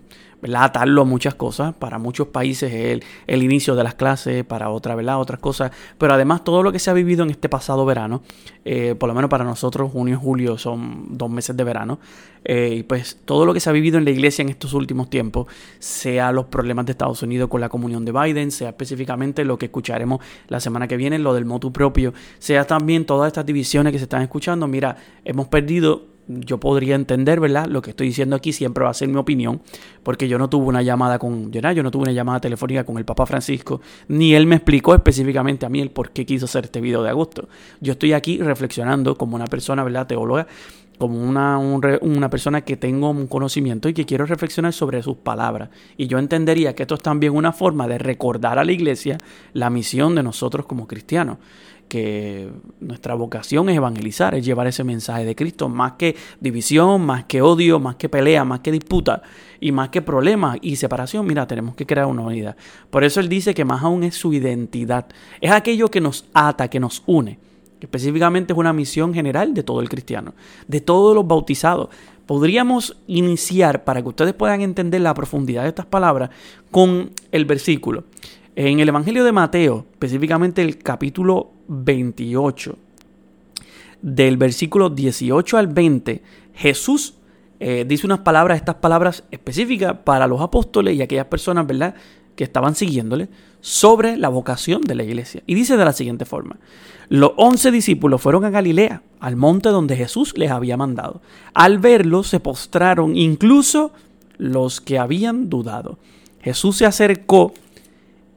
atarlo 0.55 1.01
a 1.01 1.05
muchas 1.05 1.35
cosas. 1.35 1.73
Para 1.73 1.99
muchos 1.99 2.27
países 2.27 2.71
es 2.73 3.01
el, 3.27 3.43
inicio 3.43 3.75
de 3.75 3.83
las 3.83 3.95
clases, 3.95 4.43
para 4.43 4.69
otra, 4.69 4.95
¿verdad? 4.95 5.19
otras 5.19 5.39
cosas. 5.39 5.71
Pero 5.97 6.13
además 6.13 6.43
todo 6.43 6.63
lo 6.63 6.71
que 6.71 6.79
se 6.79 6.89
ha 6.89 6.93
vivido 6.93 7.23
en 7.23 7.29
este 7.29 7.49
pasado 7.49 7.85
verano, 7.85 8.21
eh, 8.65 8.95
por 8.97 9.07
lo 9.09 9.15
menos 9.15 9.29
para 9.29 9.43
nosotros, 9.43 9.91
junio 9.91 10.15
y 10.15 10.17
julio 10.21 10.57
son 10.57 11.17
dos 11.17 11.29
meses 11.29 11.55
de 11.55 11.63
verano. 11.63 11.99
Eh, 12.45 12.75
y 12.79 12.83
pues 12.83 13.19
todo 13.25 13.45
lo 13.45 13.53
que 13.53 13.59
se 13.59 13.69
ha 13.69 13.73
vivido 13.73 13.97
en 13.97 14.05
la 14.05 14.11
iglesia 14.11 14.41
en 14.41 14.49
estos 14.49 14.73
últimos 14.73 15.09
tiempos, 15.09 15.47
sea 15.79 16.31
los 16.31 16.45
problemas 16.45 16.85
de 16.85 16.91
Estados 16.91 17.21
Unidos 17.23 17.49
con 17.49 17.61
la 17.61 17.69
comunión 17.69 18.03
de 18.05 18.11
Biden, 18.11 18.51
sea 18.51 18.69
específicamente 18.69 19.45
lo 19.45 19.57
que 19.57 19.67
escucharemos 19.67 20.19
la 20.47 20.59
semana 20.59 20.87
que 20.87 20.97
viene, 20.97 21.19
lo 21.19 21.33
del 21.33 21.45
motu 21.45 21.71
propio, 21.71 22.13
sea 22.39 22.65
también 22.65 23.05
todas 23.05 23.27
estas 23.27 23.45
divisiones 23.45 23.93
que 23.93 23.99
se 23.99 24.03
están 24.03 24.21
escuchando. 24.21 24.67
Mira, 24.67 24.97
hemos 25.23 25.47
perdido 25.47 26.12
yo 26.27 26.59
podría 26.59 26.95
entender, 26.95 27.39
¿verdad? 27.39 27.67
Lo 27.67 27.81
que 27.81 27.91
estoy 27.91 28.07
diciendo 28.07 28.35
aquí 28.35 28.53
siempre 28.53 28.83
va 28.83 28.89
a 28.89 28.93
ser 28.93 29.09
mi 29.09 29.17
opinión, 29.17 29.61
porque 30.03 30.27
yo 30.27 30.37
no 30.37 30.49
tuve 30.49 30.67
una 30.67 30.81
llamada 30.81 31.19
con, 31.19 31.51
yo 31.51 31.61
no 31.61 31.91
tuve 31.91 32.03
una 32.03 32.11
llamada 32.11 32.39
telefónica 32.39 32.83
con 32.83 32.97
el 32.97 33.05
Papa 33.05 33.25
Francisco, 33.25 33.81
ni 34.07 34.33
él 34.33 34.47
me 34.47 34.55
explicó 34.55 34.95
específicamente 34.95 35.65
a 35.65 35.69
mí 35.69 35.81
el 35.81 35.91
por 35.91 36.11
qué 36.11 36.25
quiso 36.25 36.45
hacer 36.45 36.65
este 36.65 36.81
video 36.81 37.03
de 37.03 37.09
agosto. 37.09 37.49
Yo 37.81 37.93
estoy 37.93 38.13
aquí 38.13 38.37
reflexionando 38.37 39.17
como 39.17 39.35
una 39.35 39.45
persona, 39.45 39.83
¿verdad? 39.83 40.07
Teóloga, 40.07 40.47
como 40.97 41.21
una, 41.21 41.57
una 41.57 42.29
persona 42.29 42.61
que 42.61 42.77
tengo 42.77 43.09
un 43.09 43.27
conocimiento 43.27 43.89
y 43.89 43.93
que 43.93 44.05
quiero 44.05 44.25
reflexionar 44.25 44.73
sobre 44.73 45.01
sus 45.01 45.17
palabras. 45.17 45.69
Y 45.97 46.07
yo 46.07 46.19
entendería 46.19 46.75
que 46.75 46.83
esto 46.83 46.95
es 46.95 47.01
también 47.01 47.33
una 47.33 47.51
forma 47.51 47.87
de 47.87 47.97
recordar 47.97 48.59
a 48.59 48.63
la 48.63 48.71
iglesia 48.71 49.17
la 49.53 49.69
misión 49.69 50.15
de 50.15 50.23
nosotros 50.23 50.65
como 50.65 50.87
cristianos 50.87 51.39
que 51.87 52.49
nuestra 52.79 53.13
vocación 53.15 53.69
es 53.69 53.77
evangelizar, 53.77 54.35
es 54.35 54.45
llevar 54.45 54.67
ese 54.67 54.83
mensaje 54.83 55.25
de 55.25 55.35
Cristo, 55.35 55.69
más 55.69 55.93
que 55.93 56.15
división, 56.39 57.05
más 57.05 57.25
que 57.25 57.41
odio, 57.41 57.79
más 57.79 57.95
que 57.95 58.09
pelea, 58.09 58.43
más 58.45 58.61
que 58.61 58.71
disputa 58.71 59.21
y 59.59 59.71
más 59.71 59.89
que 59.89 60.01
problemas 60.01 60.57
y 60.61 60.75
separación. 60.75 61.25
Mira, 61.25 61.47
tenemos 61.47 61.75
que 61.75 61.85
crear 61.85 62.07
una 62.07 62.23
unidad. 62.23 62.57
Por 62.89 63.03
eso 63.03 63.19
él 63.19 63.29
dice 63.29 63.53
que 63.53 63.65
más 63.65 63.83
aún 63.83 64.03
es 64.03 64.15
su 64.15 64.33
identidad, 64.33 65.07
es 65.39 65.51
aquello 65.51 65.89
que 65.89 66.01
nos 66.01 66.25
ata, 66.33 66.67
que 66.67 66.79
nos 66.79 67.03
une. 67.05 67.39
Específicamente 67.79 68.53
es 68.53 68.59
una 68.59 68.73
misión 68.73 69.13
general 69.13 69.53
de 69.53 69.61
todo 69.61 69.81
el 69.81 69.89
cristiano, 69.89 70.33
de 70.67 70.81
todos 70.81 71.13
los 71.13 71.27
bautizados. 71.27 71.89
Podríamos 72.25 72.97
iniciar, 73.07 73.83
para 73.83 74.01
que 74.01 74.07
ustedes 74.07 74.33
puedan 74.33 74.61
entender 74.61 75.01
la 75.01 75.13
profundidad 75.13 75.63
de 75.63 75.69
estas 75.69 75.85
palabras, 75.85 76.29
con 76.71 77.11
el 77.31 77.45
versículo. 77.45 78.05
En 78.55 78.79
el 78.79 78.87
Evangelio 78.87 79.23
de 79.23 79.31
Mateo, 79.31 79.85
específicamente 79.93 80.61
el 80.61 80.77
capítulo 80.77 81.52
28, 81.67 82.77
del 84.01 84.37
versículo 84.37 84.89
18 84.89 85.57
al 85.57 85.67
20, 85.67 86.21
Jesús 86.53 87.15
eh, 87.59 87.85
dice 87.87 88.05
unas 88.05 88.19
palabras, 88.19 88.57
estas 88.57 88.75
palabras 88.75 89.23
específicas 89.31 89.95
para 90.03 90.27
los 90.27 90.41
apóstoles 90.41 90.95
y 90.95 91.01
aquellas 91.01 91.27
personas, 91.27 91.65
¿verdad?, 91.65 91.95
que 92.35 92.43
estaban 92.43 92.75
siguiéndole 92.75 93.29
sobre 93.61 94.17
la 94.17 94.27
vocación 94.29 94.81
de 94.81 94.95
la 94.95 95.03
iglesia. 95.03 95.43
Y 95.45 95.55
dice 95.55 95.77
de 95.77 95.85
la 95.85 95.93
siguiente 95.93 96.25
forma, 96.25 96.57
los 97.09 97.31
once 97.37 97.71
discípulos 97.71 98.21
fueron 98.21 98.43
a 98.43 98.49
Galilea, 98.49 99.03
al 99.19 99.35
monte 99.35 99.69
donde 99.69 99.95
Jesús 99.95 100.37
les 100.37 100.51
había 100.51 100.77
mandado. 100.77 101.21
Al 101.53 101.79
verlo 101.79 102.23
se 102.23 102.39
postraron, 102.39 103.15
incluso 103.15 103.93
los 104.37 104.81
que 104.81 104.99
habían 104.99 105.49
dudado. 105.49 105.99
Jesús 106.41 106.77
se 106.77 106.85
acercó 106.85 107.53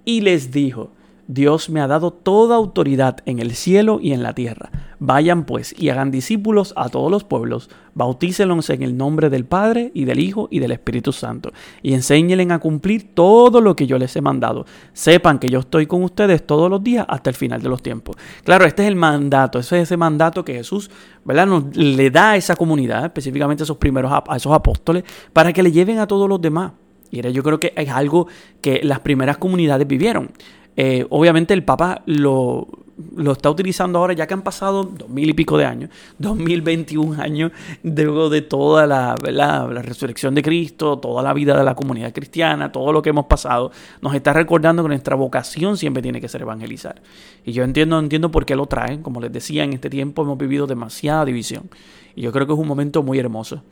y 0.04 0.20
les 0.20 0.52
dijo, 0.52 0.90
Dios 1.28 1.70
me 1.70 1.80
ha 1.80 1.86
dado 1.86 2.12
toda 2.12 2.56
autoridad 2.56 3.18
en 3.26 3.40
el 3.40 3.54
cielo 3.54 3.98
y 4.00 4.12
en 4.12 4.22
la 4.22 4.34
tierra. 4.34 4.70
Vayan 4.98 5.44
pues 5.44 5.74
y 5.78 5.90
hagan 5.90 6.10
discípulos 6.10 6.72
a 6.76 6.88
todos 6.88 7.10
los 7.10 7.24
pueblos, 7.24 7.68
bautícelos 7.94 8.70
en 8.70 8.82
el 8.82 8.96
nombre 8.96 9.28
del 9.28 9.44
Padre 9.44 9.90
y 9.92 10.04
del 10.04 10.20
Hijo 10.20 10.48
y 10.50 10.60
del 10.60 10.72
Espíritu 10.72 11.12
Santo, 11.12 11.52
y 11.82 11.94
enséñenles 11.94 12.50
a 12.50 12.60
cumplir 12.60 13.14
todo 13.14 13.60
lo 13.60 13.76
que 13.76 13.86
yo 13.86 13.98
les 13.98 14.14
he 14.16 14.20
mandado. 14.20 14.66
Sepan 14.92 15.38
que 15.38 15.50
yo 15.50 15.60
estoy 15.60 15.86
con 15.86 16.02
ustedes 16.02 16.46
todos 16.46 16.70
los 16.70 16.82
días 16.82 17.04
hasta 17.08 17.28
el 17.28 17.36
final 17.36 17.60
de 17.60 17.68
los 17.68 17.82
tiempos. 17.82 18.16
Claro, 18.44 18.64
este 18.64 18.84
es 18.84 18.88
el 18.88 18.96
mandato, 18.96 19.58
ese 19.58 19.76
es 19.76 19.82
ese 19.84 19.96
mandato 19.96 20.44
que 20.44 20.54
Jesús 20.54 20.90
¿verdad? 21.24 21.46
Nos, 21.46 21.76
le 21.76 22.10
da 22.10 22.30
a 22.30 22.36
esa 22.36 22.54
comunidad, 22.54 23.04
específicamente 23.04 23.62
a 23.62 23.64
esos 23.64 23.76
primeros 23.78 24.12
a 24.12 24.36
esos 24.36 24.52
apóstoles, 24.52 25.04
para 25.32 25.52
que 25.52 25.62
le 25.62 25.72
lleven 25.72 25.98
a 25.98 26.06
todos 26.06 26.28
los 26.28 26.40
demás. 26.40 26.72
Y 27.10 27.32
yo 27.32 27.42
creo 27.42 27.60
que 27.60 27.72
es 27.76 27.88
algo 27.88 28.26
que 28.60 28.80
las 28.82 29.00
primeras 29.00 29.38
comunidades 29.38 29.86
vivieron. 29.86 30.30
Eh, 30.76 31.06
obviamente 31.10 31.54
el 31.54 31.64
Papa 31.64 32.02
lo, 32.06 32.68
lo, 33.16 33.32
está 33.32 33.50
utilizando 33.50 33.98
ahora 33.98 34.12
ya 34.12 34.26
que 34.26 34.34
han 34.34 34.42
pasado 34.42 34.84
dos 34.84 35.08
mil 35.08 35.28
y 35.28 35.32
pico 35.32 35.56
de 35.56 35.64
años, 35.64 35.90
2021 36.18 37.20
años 37.20 37.52
luego 37.82 38.28
de 38.28 38.42
toda 38.42 38.86
la, 38.86 39.14
la, 39.22 39.66
resurrección 39.66 40.34
de 40.34 40.42
Cristo, 40.42 40.98
toda 40.98 41.22
la 41.22 41.32
vida 41.32 41.56
de 41.56 41.64
la 41.64 41.74
comunidad 41.74 42.12
cristiana, 42.12 42.72
todo 42.72 42.92
lo 42.92 43.02
que 43.02 43.10
hemos 43.10 43.26
pasado, 43.26 43.72
nos 44.00 44.14
está 44.14 44.32
recordando 44.32 44.82
que 44.82 44.88
nuestra 44.88 45.16
vocación 45.16 45.76
siempre 45.76 46.02
tiene 46.02 46.20
que 46.20 46.28
ser 46.28 46.42
evangelizar. 46.42 47.00
Y 47.44 47.52
yo 47.52 47.64
entiendo, 47.64 47.98
entiendo 47.98 48.30
por 48.30 48.44
qué 48.44 48.56
lo 48.56 48.66
traen, 48.66 49.02
como 49.02 49.20
les 49.20 49.32
decía, 49.32 49.64
en 49.64 49.72
este 49.72 49.90
tiempo 49.90 50.22
hemos 50.22 50.38
vivido 50.38 50.66
demasiada 50.66 51.24
división. 51.24 51.70
Y 52.14 52.22
yo 52.22 52.32
creo 52.32 52.46
que 52.46 52.52
es 52.52 52.58
un 52.58 52.68
momento 52.68 53.02
muy 53.02 53.18
hermoso. 53.18 53.62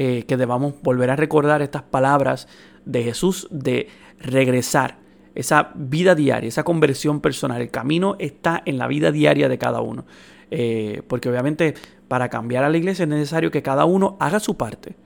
Eh, 0.00 0.24
que 0.28 0.36
debamos 0.36 0.74
volver 0.82 1.10
a 1.10 1.16
recordar 1.16 1.60
estas 1.60 1.82
palabras 1.82 2.46
de 2.84 3.02
Jesús 3.02 3.48
de 3.50 3.88
regresar 4.20 4.98
esa 5.38 5.70
vida 5.76 6.16
diaria, 6.16 6.48
esa 6.48 6.64
conversión 6.64 7.20
personal. 7.20 7.62
El 7.62 7.70
camino 7.70 8.16
está 8.18 8.60
en 8.64 8.76
la 8.76 8.88
vida 8.88 9.12
diaria 9.12 9.48
de 9.48 9.56
cada 9.56 9.80
uno. 9.80 10.04
Eh, 10.50 11.02
porque 11.06 11.28
obviamente 11.28 11.74
para 12.08 12.28
cambiar 12.28 12.64
a 12.64 12.68
la 12.68 12.76
iglesia 12.76 13.04
es 13.04 13.08
necesario 13.08 13.52
que 13.52 13.62
cada 13.62 13.84
uno 13.84 14.16
haga 14.18 14.40
su 14.40 14.56
parte. 14.56 14.96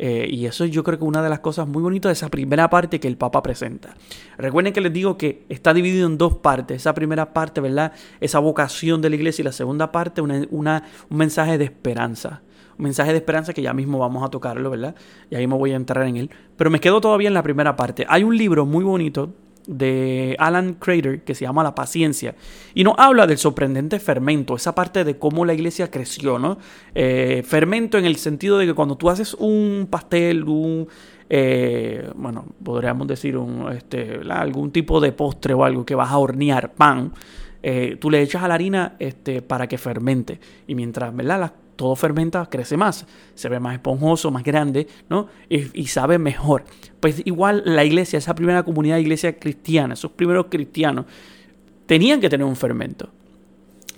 Eh, 0.00 0.26
y 0.28 0.46
eso 0.46 0.64
yo 0.64 0.82
creo 0.82 0.98
que 0.98 1.04
una 1.04 1.22
de 1.22 1.28
las 1.28 1.38
cosas 1.38 1.68
muy 1.68 1.84
bonitas 1.84 2.10
de 2.10 2.14
esa 2.14 2.28
primera 2.30 2.68
parte 2.68 2.98
que 2.98 3.06
el 3.06 3.16
Papa 3.16 3.44
presenta. 3.44 3.94
Recuerden 4.36 4.72
que 4.72 4.80
les 4.80 4.92
digo 4.92 5.16
que 5.16 5.44
está 5.48 5.72
dividido 5.72 6.08
en 6.08 6.18
dos 6.18 6.38
partes. 6.38 6.78
Esa 6.78 6.92
primera 6.92 7.32
parte, 7.32 7.60
¿verdad? 7.60 7.92
Esa 8.20 8.40
vocación 8.40 9.00
de 9.00 9.10
la 9.10 9.14
iglesia 9.14 9.42
y 9.42 9.44
la 9.44 9.52
segunda 9.52 9.92
parte, 9.92 10.20
una, 10.20 10.42
un 10.50 11.16
mensaje 11.16 11.58
de 11.58 11.64
esperanza. 11.64 12.42
Un 12.76 12.82
mensaje 12.82 13.12
de 13.12 13.18
esperanza 13.18 13.52
que 13.52 13.62
ya 13.62 13.72
mismo 13.72 14.00
vamos 14.00 14.24
a 14.24 14.30
tocarlo, 14.30 14.68
¿verdad? 14.68 14.96
Y 15.30 15.36
ahí 15.36 15.46
me 15.46 15.54
voy 15.54 15.70
a 15.70 15.76
entrar 15.76 16.08
en 16.08 16.16
él. 16.16 16.30
Pero 16.56 16.70
me 16.70 16.80
quedo 16.80 17.00
todavía 17.00 17.28
en 17.28 17.34
la 17.34 17.44
primera 17.44 17.76
parte. 17.76 18.04
Hay 18.08 18.24
un 18.24 18.36
libro 18.36 18.66
muy 18.66 18.82
bonito 18.82 19.32
de 19.66 20.36
Alan 20.38 20.74
Crater 20.74 21.22
que 21.22 21.34
se 21.34 21.44
llama 21.44 21.62
La 21.62 21.74
paciencia 21.74 22.34
y 22.74 22.84
nos 22.84 22.94
habla 22.98 23.26
del 23.26 23.38
sorprendente 23.38 23.98
fermento, 23.98 24.56
esa 24.56 24.74
parte 24.74 25.04
de 25.04 25.18
cómo 25.18 25.44
la 25.44 25.54
iglesia 25.54 25.90
creció, 25.90 26.38
¿no? 26.38 26.58
Eh, 26.94 27.42
fermento 27.46 27.98
en 27.98 28.04
el 28.04 28.16
sentido 28.16 28.58
de 28.58 28.66
que 28.66 28.74
cuando 28.74 28.96
tú 28.96 29.10
haces 29.10 29.34
un 29.34 29.88
pastel, 29.90 30.44
un, 30.44 30.88
eh, 31.28 32.10
bueno, 32.14 32.46
podríamos 32.62 33.06
decir 33.06 33.36
un, 33.36 33.72
este, 33.72 34.20
algún 34.30 34.70
tipo 34.70 35.00
de 35.00 35.12
postre 35.12 35.54
o 35.54 35.64
algo 35.64 35.84
que 35.84 35.94
vas 35.94 36.10
a 36.10 36.18
hornear, 36.18 36.72
pan, 36.74 37.12
eh, 37.62 37.96
tú 38.00 38.10
le 38.10 38.22
echas 38.22 38.42
a 38.42 38.48
la 38.48 38.54
harina 38.54 38.94
este, 38.98 39.42
para 39.42 39.66
que 39.66 39.78
fermente 39.78 40.38
y 40.66 40.74
mientras, 40.74 41.14
¿verdad? 41.14 41.40
Las 41.40 41.52
todo 41.76 41.94
fermenta, 41.94 42.46
crece 42.46 42.76
más, 42.76 43.06
se 43.34 43.48
ve 43.48 43.60
más 43.60 43.74
esponjoso, 43.74 44.30
más 44.30 44.42
grande, 44.42 44.86
¿no? 45.08 45.28
Y, 45.48 45.86
sabe 45.86 46.18
mejor. 46.18 46.64
Pues 47.00 47.22
igual 47.24 47.62
la 47.64 47.84
iglesia, 47.84 48.18
esa 48.18 48.34
primera 48.34 48.62
comunidad 48.62 48.96
de 48.96 49.02
iglesia 49.02 49.38
cristiana, 49.38 49.94
esos 49.94 50.10
primeros 50.10 50.46
cristianos, 50.50 51.06
tenían 51.86 52.20
que 52.20 52.28
tener 52.28 52.46
un 52.46 52.56
fermento. 52.56 53.10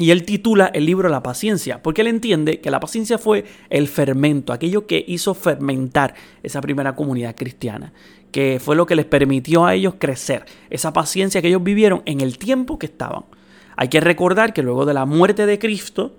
Y 0.00 0.12
él 0.12 0.25
titula 0.25 0.66
el 0.66 0.87
libro 0.87 1.08
La 1.08 1.23
paciencia, 1.23 1.82
porque 1.82 2.02
él 2.02 2.06
entiende 2.06 2.61
que 2.61 2.70
la 2.70 2.78
paciencia 2.78 3.18
fue 3.18 3.44
el 3.68 3.88
fermento, 3.88 4.52
aquello 4.52 4.87
que 4.87 5.04
hizo 5.08 5.35
fermentar 5.35 6.14
esa 6.42 6.61
primera 6.61 6.94
comunidad 6.94 7.35
cristiana, 7.35 7.92
que 8.30 8.61
fue 8.61 8.76
lo 8.76 8.87
que 8.87 8.94
les 8.94 9.06
permitió 9.06 9.66
a 9.66 9.75
ellos 9.75 9.94
crecer, 9.99 10.44
esa 10.70 10.92
paciencia 10.92 11.42
que 11.42 11.49
ellos 11.49 11.64
vivieron 11.64 12.02
en 12.04 12.20
el 12.20 12.38
tiempo 12.38 12.78
que 12.78 12.87
estaban. 12.87 13.25
Hay 13.76 13.88
que 13.88 14.00
recordar 14.00 14.52
que 14.52 14.62
luego 14.62 14.87
de 14.87 14.94
la 14.94 15.04
muerte 15.04 15.47
de 15.47 15.58
Cristo, 15.58 16.16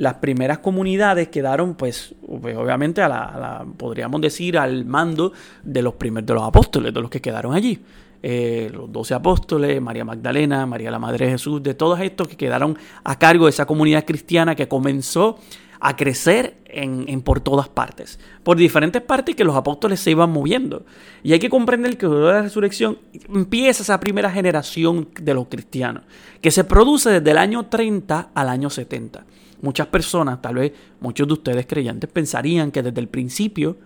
las 0.00 0.14
primeras 0.14 0.60
comunidades 0.60 1.28
quedaron, 1.28 1.74
pues, 1.74 2.14
pues 2.40 2.56
obviamente, 2.56 3.02
a 3.02 3.08
la, 3.08 3.66
podríamos 3.76 4.22
decir, 4.22 4.56
al 4.56 4.86
mando 4.86 5.32
de 5.62 5.82
los 5.82 5.94
primeros, 5.94 6.26
de 6.26 6.34
los 6.34 6.42
apóstoles, 6.42 6.94
de 6.94 7.00
los 7.02 7.10
que 7.10 7.20
quedaron 7.20 7.52
allí. 7.52 7.78
Eh, 8.22 8.70
los 8.72 8.90
doce 8.90 9.12
apóstoles, 9.12 9.78
María 9.80 10.06
Magdalena, 10.06 10.64
María 10.64 10.90
la 10.90 10.98
Madre 10.98 11.26
de 11.26 11.32
Jesús, 11.32 11.62
de 11.62 11.74
todos 11.74 12.00
estos 12.00 12.28
que 12.28 12.36
quedaron 12.38 12.78
a 13.04 13.18
cargo 13.18 13.44
de 13.44 13.50
esa 13.50 13.66
comunidad 13.66 14.06
cristiana 14.06 14.54
que 14.54 14.68
comenzó 14.68 15.38
a 15.80 15.96
crecer 15.96 16.56
en, 16.64 17.20
por 17.20 17.40
todas 17.40 17.68
partes, 17.68 18.18
por 18.42 18.56
diferentes 18.56 19.02
partes 19.02 19.36
que 19.36 19.44
los 19.44 19.56
apóstoles 19.56 20.00
se 20.00 20.12
iban 20.12 20.30
moviendo. 20.30 20.86
Y 21.22 21.34
hay 21.34 21.38
que 21.38 21.50
comprender 21.50 21.98
que 21.98 22.06
de 22.06 22.20
la 22.20 22.42
resurrección 22.42 22.98
empieza 23.28 23.82
esa 23.82 24.00
primera 24.00 24.30
generación 24.30 25.10
de 25.20 25.34
los 25.34 25.48
cristianos, 25.48 26.04
que 26.40 26.50
se 26.50 26.64
produce 26.64 27.10
desde 27.10 27.30
el 27.30 27.38
año 27.38 27.66
30 27.66 28.30
al 28.34 28.48
año 28.48 28.70
70. 28.70 29.24
Muchas 29.62 29.88
personas, 29.88 30.40
tal 30.40 30.54
vez 30.56 30.72
muchos 31.00 31.26
de 31.26 31.34
ustedes 31.34 31.66
creyentes, 31.66 32.08
pensarían 32.10 32.70
que 32.70 32.82
desde 32.82 33.00
el 33.00 33.08
principio 33.08 33.76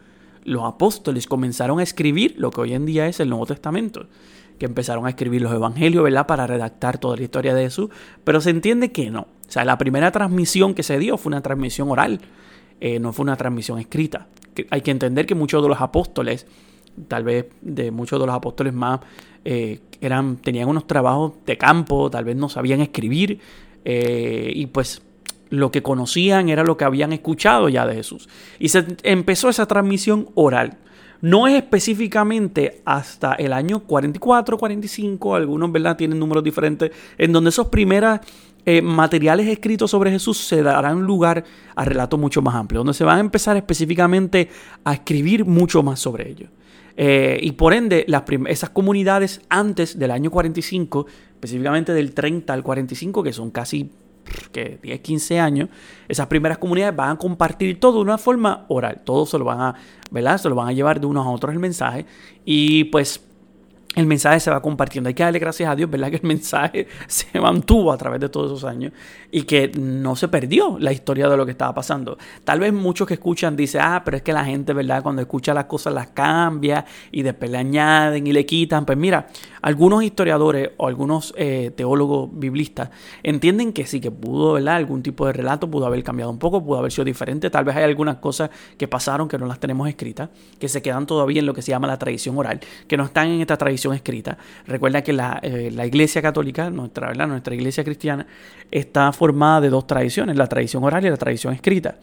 los 0.45 0.64
apóstoles 0.64 1.26
comenzaron 1.26 1.81
a 1.81 1.83
escribir 1.83 2.35
lo 2.38 2.50
que 2.50 2.61
hoy 2.61 2.75
en 2.75 2.87
día 2.87 3.07
es 3.07 3.21
el 3.21 3.28
Nuevo 3.31 3.47
Testamento, 3.47 4.07
que 4.59 4.66
empezaron 4.66 5.07
a 5.07 5.09
escribir 5.09 5.43
los 5.43 5.52
evangelios, 5.52 6.04
¿verdad? 6.04 6.26
Para 6.26 6.47
redactar 6.47 6.99
toda 6.99 7.16
la 7.16 7.23
historia 7.23 7.54
de 7.54 7.64
Jesús, 7.64 7.90
pero 8.23 8.40
se 8.40 8.50
entiende 8.50 8.93
que 8.93 9.11
no. 9.11 9.23
O 9.23 9.50
sea, 9.50 9.64
la 9.64 9.78
primera 9.78 10.12
transmisión 10.12 10.75
que 10.75 10.83
se 10.83 10.99
dio 10.99 11.16
fue 11.16 11.31
una 11.31 11.40
transmisión 11.40 11.90
oral, 11.90 12.21
eh, 12.81 12.99
no 13.00 13.12
fue 13.12 13.25
una 13.25 13.37
transmisión 13.37 13.78
escrita. 13.78 14.28
hay 14.71 14.83
que 14.83 14.90
entender 14.90 15.26
que 15.26 15.35
muchos 15.35 15.62
de 15.62 15.69
los 15.69 15.81
apóstoles, 15.81 16.47
tal 17.09 17.25
vez 17.25 17.47
de 17.61 17.90
muchos 17.90 18.21
de 18.21 18.26
los 18.26 18.35
apóstoles 18.35 18.73
más, 18.73 19.00
eh, 19.45 19.81
eran, 20.00 20.37
tenían 20.37 20.69
unos 20.69 20.87
trabajos 20.87 21.33
de 21.45 21.59
campo, 21.59 22.09
tal 22.11 22.25
vez 22.25 22.37
no 22.37 22.49
sabían 22.49 22.81
escribir, 22.81 23.40
eh, 23.85 24.52
y 24.54 24.66
pues 24.66 25.02
lo 25.58 25.70
que 25.70 25.82
conocían 25.82 26.49
era 26.49 26.64
lo 26.64 26.76
que 26.76 26.84
habían 26.84 27.12
escuchado 27.12 27.68
ya 27.68 27.87
de 27.87 27.94
Jesús. 27.94 28.28
Y 28.58 28.68
se 28.68 28.84
empezó 29.02 29.49
esa 29.49 29.66
transmisión 29.66 30.28
oral. 30.34 30.78
No 31.20 31.46
es 31.46 31.54
específicamente 31.54 32.82
hasta 32.84 33.32
el 33.34 33.52
año 33.52 33.80
44, 33.80 34.58
45, 34.58 35.34
algunos 35.34 35.73
¿verdad? 35.73 35.96
tienen 35.96 36.18
números 36.18 36.44
diferentes, 36.44 36.90
en 37.16 37.32
donde 37.32 37.49
esos 37.49 37.68
primeros 37.68 38.20
eh, 38.66 38.82
materiales 38.82 39.46
escritos 39.49 39.90
sobre 39.90 40.11
Jesús 40.11 40.38
se 40.38 40.62
darán 40.62 41.02
lugar 41.02 41.44
a 41.75 41.84
relatos 41.84 42.20
mucho 42.20 42.42
más 42.42 42.54
amplios, 42.54 42.80
donde 42.80 42.94
se 42.94 43.04
van 43.04 43.18
a 43.18 43.20
empezar 43.20 43.56
específicamente 43.56 44.50
a 44.84 44.94
escribir 44.94 45.44
mucho 45.44 45.82
más 45.82 46.00
sobre 46.00 46.30
ellos. 46.30 46.50
Eh, 46.96 47.38
y 47.42 47.52
por 47.52 47.75
ende, 47.75 48.04
las 48.06 48.23
esas 48.46 48.70
comunidades 48.70 49.40
antes 49.49 49.99
del 49.99 50.11
año 50.11 50.30
45, 50.30 51.06
específicamente 51.34 51.92
del 51.92 52.12
30 52.12 52.52
al 52.52 52.62
45, 52.62 53.23
que 53.23 53.32
son 53.32 53.50
casi 53.50 53.90
que 54.52 54.78
10, 54.83 55.00
15 55.00 55.40
años, 55.40 55.69
esas 56.09 56.26
primeras 56.26 56.59
comunidades 56.59 56.95
van 56.95 57.11
a 57.11 57.16
compartir 57.16 57.81
todo 57.81 57.97
de 57.97 58.02
una 58.02 58.19
forma 58.19 58.66
oral. 58.69 59.02
Todos 59.04 59.31
se 59.31 59.38
lo 59.38 59.45
van 59.45 59.61
a, 59.61 59.75
¿verdad? 60.11 60.38
Se 60.38 60.49
lo 60.49 60.54
van 60.54 60.69
a 60.69 60.73
llevar 60.73 61.00
de 61.00 61.07
unos 61.07 61.26
a 61.26 61.31
otros 61.31 61.52
el 61.52 61.59
mensaje. 61.59 62.07
Y 62.45 62.85
pues 62.85 63.24
el 63.94 64.06
mensaje 64.06 64.40
se 64.40 64.50
va 64.50 64.60
compartiendo. 64.60 65.08
Hay 65.08 65.14
que 65.14 65.22
darle 65.22 65.38
gracias 65.38 65.70
a 65.70 65.76
Dios, 65.76 65.88
¿verdad? 65.88 66.10
Que 66.10 66.16
el 66.16 66.24
mensaje 66.24 66.88
se 67.06 67.40
mantuvo 67.40 67.92
a 67.92 67.96
través 67.96 68.20
de 68.20 68.28
todos 68.28 68.52
esos 68.52 68.64
años 68.64 68.92
y 69.30 69.42
que 69.42 69.70
no 69.78 70.16
se 70.16 70.28
perdió 70.28 70.76
la 70.78 70.92
historia 70.92 71.28
de 71.28 71.36
lo 71.36 71.44
que 71.44 71.52
estaba 71.52 71.74
pasando. 71.74 72.18
Tal 72.44 72.60
vez 72.60 72.72
muchos 72.72 73.06
que 73.06 73.14
escuchan 73.14 73.56
dicen, 73.56 73.80
ah, 73.84 74.02
pero 74.04 74.16
es 74.16 74.22
que 74.22 74.32
la 74.32 74.44
gente, 74.44 74.72
¿verdad? 74.72 75.02
Cuando 75.02 75.22
escucha 75.22 75.54
las 75.54 75.66
cosas 75.66 75.94
las 75.94 76.08
cambia 76.08 76.84
y 77.10 77.22
después 77.22 77.50
le 77.50 77.58
añaden 77.58 78.26
y 78.26 78.32
le 78.32 78.44
quitan. 78.46 78.84
Pues 78.84 78.98
mira, 78.98 79.28
algunos 79.62 80.02
historiadores 80.02 80.70
o 80.76 80.86
algunos 80.86 81.32
eh, 81.36 81.72
teólogos 81.74 82.28
biblistas 82.32 82.90
entienden 83.22 83.72
que 83.72 83.86
sí, 83.86 84.00
que 84.00 84.10
pudo, 84.10 84.54
¿verdad? 84.54 84.76
Algún 84.76 85.02
tipo 85.02 85.26
de 85.26 85.32
relato 85.32 85.70
pudo 85.70 85.86
haber 85.86 86.02
cambiado 86.02 86.30
un 86.30 86.38
poco, 86.38 86.64
pudo 86.64 86.78
haber 86.78 86.92
sido 86.92 87.04
diferente. 87.04 87.50
Tal 87.50 87.64
vez 87.64 87.76
hay 87.76 87.84
algunas 87.84 88.16
cosas 88.16 88.50
que 88.76 88.88
pasaron 88.88 89.28
que 89.28 89.38
no 89.38 89.46
las 89.46 89.60
tenemos 89.60 89.88
escritas, 89.88 90.30
que 90.58 90.68
se 90.68 90.82
quedan 90.82 91.06
todavía 91.06 91.40
en 91.40 91.46
lo 91.46 91.54
que 91.54 91.62
se 91.62 91.70
llama 91.70 91.86
la 91.86 91.98
tradición 91.98 92.36
oral, 92.38 92.60
que 92.88 92.96
no 92.96 93.04
están 93.04 93.28
en 93.28 93.40
esta 93.40 93.56
tradición 93.56 93.84
escrita. 93.93 94.38
Recuerda 94.67 95.03
que 95.03 95.12
la, 95.12 95.41
eh, 95.43 95.73
Iglesia 95.87 96.23
Católica, 96.23 96.71
nuestra, 96.71 97.12
nuestra 97.26 97.55
Iglesia 97.55 97.85
Cristiana, 97.85 98.26
está 98.71 99.12
formada 99.12 99.61
de 99.61 99.71
dos 99.71 99.87
tradiciones, 99.87 100.37
la 100.37 100.47
tradición 100.47 100.85
oral 100.85 101.05
y 101.05 101.11
la 101.11 101.17
tradición 101.17 101.53
escrita. 101.53 101.99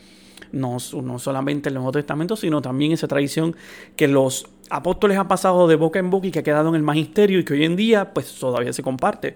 No, 0.52 0.78
no 1.02 1.20
solamente 1.20 1.70
el 1.70 1.76
Nuevo 1.76 1.94
Testamento, 1.94 2.36
sino 2.36 2.62
también 2.62 2.92
esa 2.92 3.08
tradición 3.08 3.56
que 3.96 4.08
los 4.08 4.48
apóstoles 4.70 5.18
han 5.18 5.28
pasado 5.28 5.68
de 5.68 5.76
boca 5.76 6.00
en 6.00 6.10
boca 6.10 6.28
y 6.28 6.32
que 6.32 6.40
ha 6.40 6.44
quedado 6.44 6.70
en 6.70 6.76
el 6.76 6.84
magisterio 6.84 7.40
y 7.40 7.46
que 7.46 7.54
hoy 7.54 7.66
en 7.66 7.76
día 7.76 8.14
pues 8.14 8.34
todavía 8.36 8.74
se 8.74 8.84
comparte. 8.84 9.36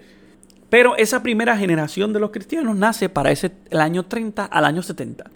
Pero 0.68 0.96
esa 0.96 1.22
primera 1.22 1.56
generación 1.56 2.12
de 2.12 2.20
los 2.20 2.30
cristianos 2.30 2.76
nace 2.76 3.08
para 3.08 3.30
ese, 3.30 3.52
el 3.70 3.80
año 3.80 4.04
30 4.04 4.44
al 4.44 4.64
año 4.64 4.82
70. 4.82 5.30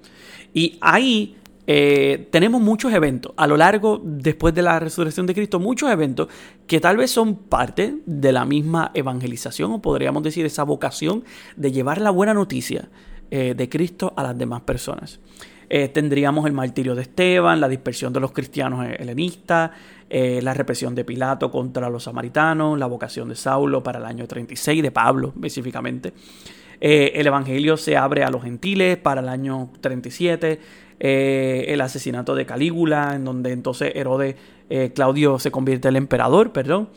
Y 0.53 0.79
ahí 0.81 1.37
eh, 1.73 2.27
tenemos 2.33 2.61
muchos 2.61 2.93
eventos 2.93 3.33
a 3.37 3.47
lo 3.47 3.57
largo, 3.57 4.01
después 4.03 4.53
de 4.53 4.61
la 4.61 4.81
resurrección 4.81 5.25
de 5.29 5.35
Cristo, 5.35 5.61
muchos 5.61 5.89
eventos 5.89 6.27
que 6.67 6.81
tal 6.81 6.97
vez 6.97 7.13
son 7.13 7.37
parte 7.37 7.95
de 8.07 8.33
la 8.33 8.45
misma 8.45 8.91
evangelización 8.93 9.71
o 9.71 9.81
podríamos 9.81 10.25
decir 10.25 10.45
esa 10.45 10.65
vocación 10.65 11.23
de 11.55 11.71
llevar 11.71 12.01
la 12.01 12.11
buena 12.11 12.35
noticia 12.35 12.89
eh, 13.31 13.55
de 13.57 13.69
Cristo 13.69 14.13
a 14.17 14.25
las 14.25 14.37
demás 14.37 14.63
personas. 14.63 15.21
Eh, 15.69 15.87
tendríamos 15.87 16.45
el 16.47 16.55
martirio 16.55 16.97
de 16.97 17.03
Esteban, 17.03 17.61
la 17.61 17.69
dispersión 17.69 18.13
de 18.13 18.19
los 18.19 18.33
cristianos 18.33 18.85
helenistas, 18.99 19.71
la 20.11 20.53
represión 20.55 20.97
de 20.97 21.05
Pilato 21.05 21.53
contra 21.53 21.89
los 21.89 22.03
samaritanos, 22.03 22.77
la 22.81 22.87
vocación 22.87 23.29
de 23.29 23.37
Saulo 23.37 23.81
para 23.81 24.01
el 24.01 24.07
año 24.07 24.27
36, 24.27 24.83
de 24.83 24.91
Pablo 24.91 25.29
específicamente. 25.37 26.15
el 26.81 27.25
Evangelio 27.25 27.77
se 27.77 27.97
abre 27.97 28.25
a 28.25 28.31
los 28.31 28.43
gentiles 28.43 28.97
para 28.97 29.21
el 29.21 29.29
año 29.29 29.71
37. 29.81 30.90
Eh, 31.03 31.65
el 31.69 31.81
asesinato 31.81 32.35
de 32.35 32.45
Calígula, 32.45 33.15
en 33.15 33.25
donde 33.25 33.53
entonces 33.53 33.93
Herodes, 33.95 34.37
eh, 34.69 34.93
Claudio 34.95 35.39
se 35.39 35.51
convierte 35.51 35.89
en 35.89 35.93
el 35.95 35.97
emperador, 35.97 36.53
perdón. 36.53 36.91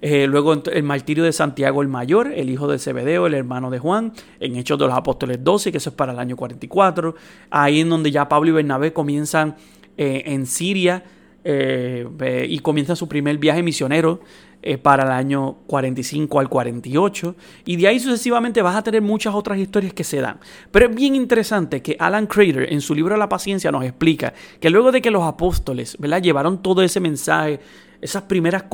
Eh, 0.00 0.26
luego 0.26 0.54
el 0.54 0.82
martirio 0.82 1.24
de 1.24 1.32
Santiago 1.32 1.82
el 1.82 1.88
Mayor, 1.88 2.32
el 2.34 2.48
hijo 2.48 2.66
de 2.68 2.78
Zebedeo, 2.78 3.26
el 3.26 3.34
hermano 3.34 3.70
de 3.70 3.78
Juan, 3.78 4.14
en 4.40 4.56
Hechos 4.56 4.78
de 4.78 4.86
los 4.86 4.94
Apóstoles 4.94 5.44
12, 5.44 5.72
que 5.72 5.76
eso 5.76 5.90
es 5.90 5.96
para 5.96 6.12
el 6.12 6.18
año 6.18 6.36
44. 6.36 7.14
Ahí 7.50 7.80
en 7.80 7.90
donde 7.90 8.10
ya 8.10 8.26
Pablo 8.26 8.48
y 8.48 8.52
Bernabé 8.52 8.94
comienzan 8.94 9.56
en 9.98 10.46
Siria 10.46 11.04
y 11.44 12.58
comienzan 12.60 12.96
su 12.96 13.06
primer 13.06 13.36
viaje 13.36 13.62
misionero 13.62 14.20
eh, 14.62 14.76
para 14.76 15.04
el 15.04 15.10
año 15.10 15.56
45 15.66 16.38
al 16.38 16.50
48 16.50 17.34
y 17.64 17.76
de 17.76 17.88
ahí 17.88 17.98
sucesivamente 17.98 18.60
vas 18.60 18.76
a 18.76 18.82
tener 18.82 19.00
muchas 19.00 19.34
otras 19.34 19.58
historias 19.58 19.94
que 19.94 20.04
se 20.04 20.20
dan. 20.20 20.38
Pero 20.70 20.90
es 20.90 20.94
bien 20.94 21.14
interesante 21.14 21.80
que 21.80 21.96
Alan 21.98 22.26
Crater 22.26 22.70
en 22.70 22.82
su 22.82 22.94
libro 22.94 23.16
La 23.16 23.28
paciencia 23.28 23.72
nos 23.72 23.84
explica 23.84 24.34
que 24.60 24.68
luego 24.68 24.92
de 24.92 25.00
que 25.00 25.10
los 25.10 25.22
apóstoles 25.22 25.96
¿verdad? 25.98 26.20
llevaron 26.20 26.62
todo 26.62 26.82
ese 26.82 27.00
mensaje, 27.00 27.58
esas 28.02 28.24
primeras, 28.24 28.64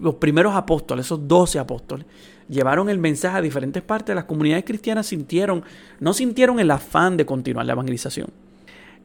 los 0.00 0.14
primeros 0.14 0.54
apóstoles, 0.54 1.04
esos 1.04 1.28
12 1.28 1.58
apóstoles, 1.58 2.06
llevaron 2.48 2.88
el 2.88 2.98
mensaje 2.98 3.36
a 3.36 3.42
diferentes 3.42 3.82
partes 3.82 4.14
las 4.14 4.24
comunidades 4.24 4.64
cristianas, 4.64 5.06
sintieron, 5.06 5.62
no 6.00 6.14
sintieron 6.14 6.58
el 6.58 6.70
afán 6.70 7.18
de 7.18 7.26
continuar 7.26 7.66
la 7.66 7.72
evangelización. 7.72 8.28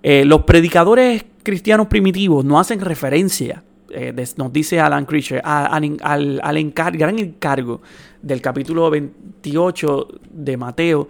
Eh, 0.03 0.24
los 0.24 0.43
predicadores 0.43 1.25
cristianos 1.43 1.88
primitivos 1.88 2.46
no 2.46 2.60
hacen 2.60 2.79
referencia 2.79 3.63
eh, 3.91 4.13
nos 4.38 4.53
dice 4.53 4.79
Alan 4.79 5.05
Creature, 5.05 5.41
al, 5.43 6.74
gran 6.93 7.19
encargo 7.19 7.81
del 8.22 8.41
capítulo 8.41 8.89
28 8.89 10.08
de 10.31 10.58
Mateo 10.58 11.08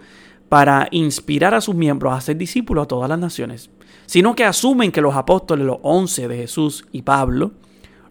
para 0.48 0.88
inspirar 0.90 1.54
a 1.54 1.60
sus 1.60 1.74
miembros 1.74 2.12
a 2.12 2.20
ser 2.20 2.36
discípulos 2.36 2.84
a 2.84 2.88
todas 2.88 3.08
las 3.08 3.18
naciones, 3.18 3.70
sino 4.06 4.34
que 4.34 4.44
asumen 4.44 4.92
que 4.92 5.00
los 5.00 5.14
apóstoles, 5.14 5.64
los 5.64 5.78
once 5.82 6.26
de 6.26 6.36
Jesús 6.36 6.86
y 6.92 7.02
Pablo, 7.02 7.52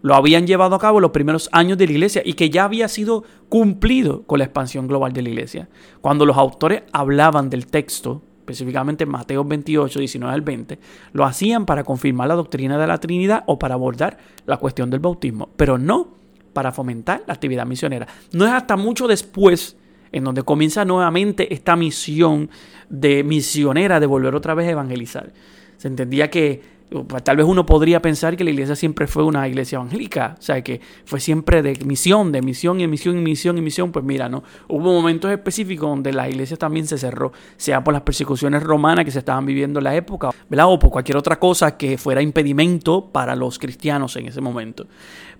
lo 0.02 0.14
habían 0.14 0.46
llevado 0.46 0.74
a 0.74 0.78
cabo 0.78 0.98
en 0.98 1.02
los 1.02 1.10
primeros 1.10 1.48
años 1.52 1.76
de 1.76 1.86
la 1.86 1.92
iglesia 1.92 2.22
y 2.24 2.32
que 2.32 2.48
ya 2.48 2.64
había 2.64 2.88
sido 2.88 3.24
cumplido 3.48 4.22
con 4.22 4.38
la 4.38 4.46
expansión 4.46 4.88
global 4.88 5.12
de 5.12 5.22
la 5.22 5.28
iglesia. 5.28 5.68
Cuando 6.00 6.24
los 6.24 6.38
autores 6.38 6.84
hablaban 6.92 7.50
del 7.50 7.66
texto 7.66 8.22
específicamente 8.50 9.06
Mateo 9.06 9.44
28, 9.44 9.98
19 9.98 10.34
al 10.34 10.40
20, 10.42 10.78
lo 11.12 11.24
hacían 11.24 11.66
para 11.66 11.84
confirmar 11.84 12.28
la 12.28 12.34
doctrina 12.34 12.78
de 12.78 12.86
la 12.86 12.98
Trinidad 12.98 13.44
o 13.46 13.58
para 13.58 13.74
abordar 13.74 14.18
la 14.46 14.56
cuestión 14.56 14.90
del 14.90 15.00
bautismo, 15.00 15.48
pero 15.56 15.78
no 15.78 16.08
para 16.52 16.72
fomentar 16.72 17.22
la 17.26 17.34
actividad 17.34 17.66
misionera. 17.66 18.06
No 18.32 18.46
es 18.46 18.52
hasta 18.52 18.76
mucho 18.76 19.06
después 19.06 19.76
en 20.12 20.24
donde 20.24 20.42
comienza 20.42 20.84
nuevamente 20.84 21.52
esta 21.54 21.76
misión 21.76 22.50
de 22.88 23.22
misionera 23.22 24.00
de 24.00 24.06
volver 24.06 24.34
otra 24.34 24.54
vez 24.54 24.66
a 24.66 24.72
evangelizar. 24.72 25.32
Se 25.76 25.88
entendía 25.88 26.30
que 26.30 26.79
tal 27.22 27.36
vez 27.36 27.46
uno 27.46 27.64
podría 27.64 28.02
pensar 28.02 28.36
que 28.36 28.44
la 28.44 28.50
iglesia 28.50 28.74
siempre 28.74 29.06
fue 29.06 29.22
una 29.22 29.46
iglesia 29.46 29.76
evangélica, 29.76 30.36
o 30.38 30.42
sea, 30.42 30.62
que 30.62 30.80
fue 31.04 31.20
siempre 31.20 31.62
de 31.62 31.76
misión, 31.84 32.32
de 32.32 32.42
misión 32.42 32.80
y 32.80 32.86
misión 32.88 33.18
y 33.18 33.20
misión 33.20 33.58
y 33.58 33.60
misión. 33.60 33.92
Pues 33.92 34.04
mira, 34.04 34.28
¿no? 34.28 34.42
Hubo 34.68 34.92
momentos 34.92 35.30
específicos 35.30 35.88
donde 35.88 36.12
la 36.12 36.28
iglesia 36.28 36.56
también 36.56 36.86
se 36.86 36.98
cerró, 36.98 37.32
sea 37.56 37.84
por 37.84 37.94
las 37.94 38.02
persecuciones 38.02 38.62
romanas 38.62 39.04
que 39.04 39.10
se 39.10 39.20
estaban 39.20 39.46
viviendo 39.46 39.78
en 39.78 39.84
la 39.84 39.94
época, 39.94 40.30
¿verdad? 40.48 40.66
O 40.68 40.78
por 40.78 40.90
cualquier 40.90 41.16
otra 41.16 41.38
cosa 41.38 41.76
que 41.76 41.96
fuera 41.96 42.22
impedimento 42.22 43.10
para 43.12 43.36
los 43.36 43.58
cristianos 43.58 44.16
en 44.16 44.26
ese 44.26 44.40
momento. 44.40 44.86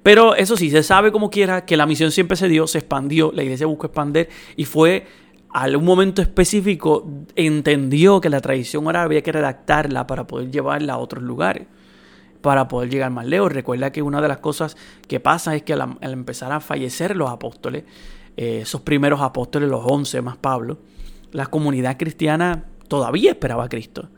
Pero 0.02 0.34
eso 0.34 0.56
sí, 0.56 0.70
se 0.70 0.82
sabe 0.82 1.12
como 1.12 1.30
quiera 1.30 1.64
que 1.66 1.76
la 1.76 1.86
misión 1.86 2.10
siempre 2.10 2.36
se 2.36 2.48
dio, 2.48 2.66
se 2.66 2.78
expandió, 2.78 3.32
la 3.34 3.42
iglesia 3.42 3.66
buscó 3.66 3.86
expandir 3.86 4.28
y 4.56 4.64
fue 4.64 5.06
algún 5.52 5.84
momento 5.84 6.22
específico 6.22 7.08
entendió 7.34 8.20
que 8.20 8.30
la 8.30 8.40
tradición 8.40 8.86
oral 8.86 9.06
había 9.06 9.22
que 9.22 9.32
redactarla 9.32 10.06
para 10.06 10.26
poder 10.26 10.50
llevarla 10.50 10.94
a 10.94 10.98
otros 10.98 11.22
lugares, 11.22 11.66
para 12.40 12.68
poder 12.68 12.90
llegar 12.90 13.10
más 13.10 13.26
lejos. 13.26 13.52
Recuerda 13.52 13.90
que 13.90 14.02
una 14.02 14.20
de 14.20 14.28
las 14.28 14.38
cosas 14.38 14.76
que 15.08 15.20
pasa 15.20 15.56
es 15.56 15.62
que 15.62 15.72
al, 15.72 15.98
empezar 16.00 16.52
a 16.52 16.60
fallecer 16.60 17.16
los 17.16 17.30
apóstoles, 17.30 17.84
eh, 18.36 18.60
esos 18.62 18.82
primeros 18.82 19.20
apóstoles, 19.20 19.68
los 19.68 19.82
once 19.84 20.22
más 20.22 20.36
Pablo, 20.36 20.78
la 21.32 21.46
comunidad 21.46 21.96
cristiana 21.96 22.64
todavía 22.88 23.32
esperaba 23.32 23.64
a 23.64 23.68
Cristo. 23.68 24.08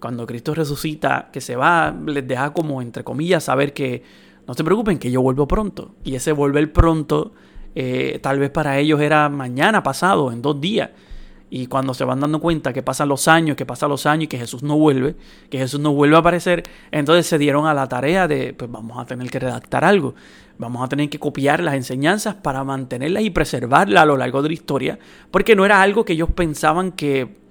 Cuando 0.00 0.26
Cristo 0.26 0.54
resucita, 0.54 1.30
que 1.32 1.40
se 1.40 1.56
va, 1.56 1.94
les 2.06 2.26
deja 2.26 2.52
como, 2.52 2.82
entre 2.82 3.04
comillas, 3.04 3.44
saber 3.44 3.72
que 3.72 4.02
no 4.46 4.54
se 4.54 4.64
preocupen, 4.64 4.98
que 4.98 5.10
yo 5.10 5.22
vuelvo 5.22 5.48
pronto. 5.48 5.94
Y 6.04 6.14
ese 6.14 6.32
volver 6.32 6.72
pronto 6.72 7.32
eh, 7.74 8.18
tal 8.22 8.38
vez 8.38 8.50
para 8.50 8.78
ellos 8.78 9.00
era 9.00 9.28
mañana 9.28 9.82
pasado, 9.82 10.30
en 10.32 10.42
dos 10.42 10.60
días. 10.60 10.90
Y 11.50 11.66
cuando 11.66 11.94
se 11.94 12.04
van 12.04 12.20
dando 12.20 12.40
cuenta 12.40 12.72
que 12.72 12.82
pasan 12.82 13.08
los 13.08 13.28
años, 13.28 13.56
que 13.56 13.64
pasan 13.64 13.88
los 13.88 14.06
años 14.06 14.24
y 14.24 14.26
que 14.26 14.38
Jesús 14.38 14.62
no 14.62 14.76
vuelve, 14.76 15.14
que 15.50 15.58
Jesús 15.58 15.78
no 15.78 15.92
vuelve 15.92 16.16
a 16.16 16.18
aparecer, 16.18 16.64
entonces 16.90 17.26
se 17.26 17.38
dieron 17.38 17.66
a 17.66 17.74
la 17.74 17.88
tarea 17.88 18.26
de, 18.26 18.54
pues 18.54 18.70
vamos 18.70 18.98
a 18.98 19.06
tener 19.06 19.30
que 19.30 19.38
redactar 19.38 19.84
algo, 19.84 20.14
vamos 20.58 20.84
a 20.84 20.88
tener 20.88 21.08
que 21.08 21.20
copiar 21.20 21.62
las 21.62 21.74
enseñanzas 21.74 22.34
para 22.34 22.64
mantenerlas 22.64 23.22
y 23.22 23.30
preservarlas 23.30 24.02
a 24.02 24.06
lo 24.06 24.16
largo 24.16 24.42
de 24.42 24.48
la 24.48 24.54
historia, 24.54 24.98
porque 25.30 25.54
no 25.54 25.64
era 25.64 25.80
algo 25.80 26.04
que 26.04 26.14
ellos 26.14 26.30
pensaban 26.34 26.90
que 26.90 27.43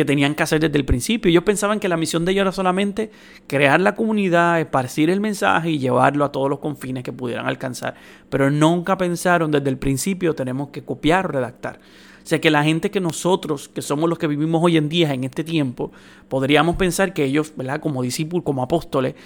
que 0.00 0.06
tenían 0.06 0.34
que 0.34 0.42
hacer 0.42 0.60
desde 0.60 0.78
el 0.78 0.86
principio. 0.86 1.28
Ellos 1.28 1.44
pensaban 1.44 1.78
que 1.78 1.86
la 1.86 1.98
misión 1.98 2.24
de 2.24 2.32
ellos 2.32 2.40
era 2.40 2.52
solamente 2.52 3.10
crear 3.46 3.82
la 3.82 3.94
comunidad, 3.94 4.58
esparcir 4.58 5.10
el 5.10 5.20
mensaje 5.20 5.72
y 5.72 5.78
llevarlo 5.78 6.24
a 6.24 6.32
todos 6.32 6.48
los 6.48 6.58
confines 6.58 7.04
que 7.04 7.12
pudieran 7.12 7.46
alcanzar. 7.46 7.96
Pero 8.30 8.50
nunca 8.50 8.96
pensaron 8.96 9.50
desde 9.50 9.68
el 9.68 9.76
principio 9.76 10.34
tenemos 10.34 10.70
que 10.70 10.82
copiar 10.82 11.26
o 11.26 11.28
redactar. 11.28 11.80
O 12.22 12.26
sea 12.26 12.40
que 12.40 12.50
la 12.50 12.64
gente 12.64 12.90
que 12.90 12.98
nosotros, 12.98 13.68
que 13.68 13.82
somos 13.82 14.08
los 14.08 14.18
que 14.18 14.26
vivimos 14.26 14.62
hoy 14.64 14.78
en 14.78 14.88
día 14.88 15.12
en 15.12 15.24
este 15.24 15.44
tiempo, 15.44 15.92
podríamos 16.28 16.76
pensar 16.76 17.12
que 17.12 17.24
ellos, 17.24 17.52
¿verdad? 17.54 17.80
como 17.80 18.00
discípulos, 18.00 18.42
como 18.42 18.62
apóstoles, 18.62 19.16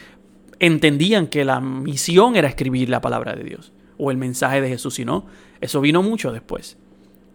entendían 0.59 1.29
que 1.29 1.45
la 1.45 1.61
misión 1.61 2.35
era 2.35 2.49
escribir 2.49 2.89
la 2.89 3.01
palabra 3.01 3.37
de 3.37 3.45
Dios 3.45 3.73
o 3.97 4.11
el 4.11 4.17
mensaje 4.17 4.61
de 4.61 4.71
Jesús, 4.71 4.99
y 4.99 5.05
no, 5.05 5.27
eso 5.61 5.81
vino 5.81 6.03
mucho 6.03 6.33
después. 6.33 6.77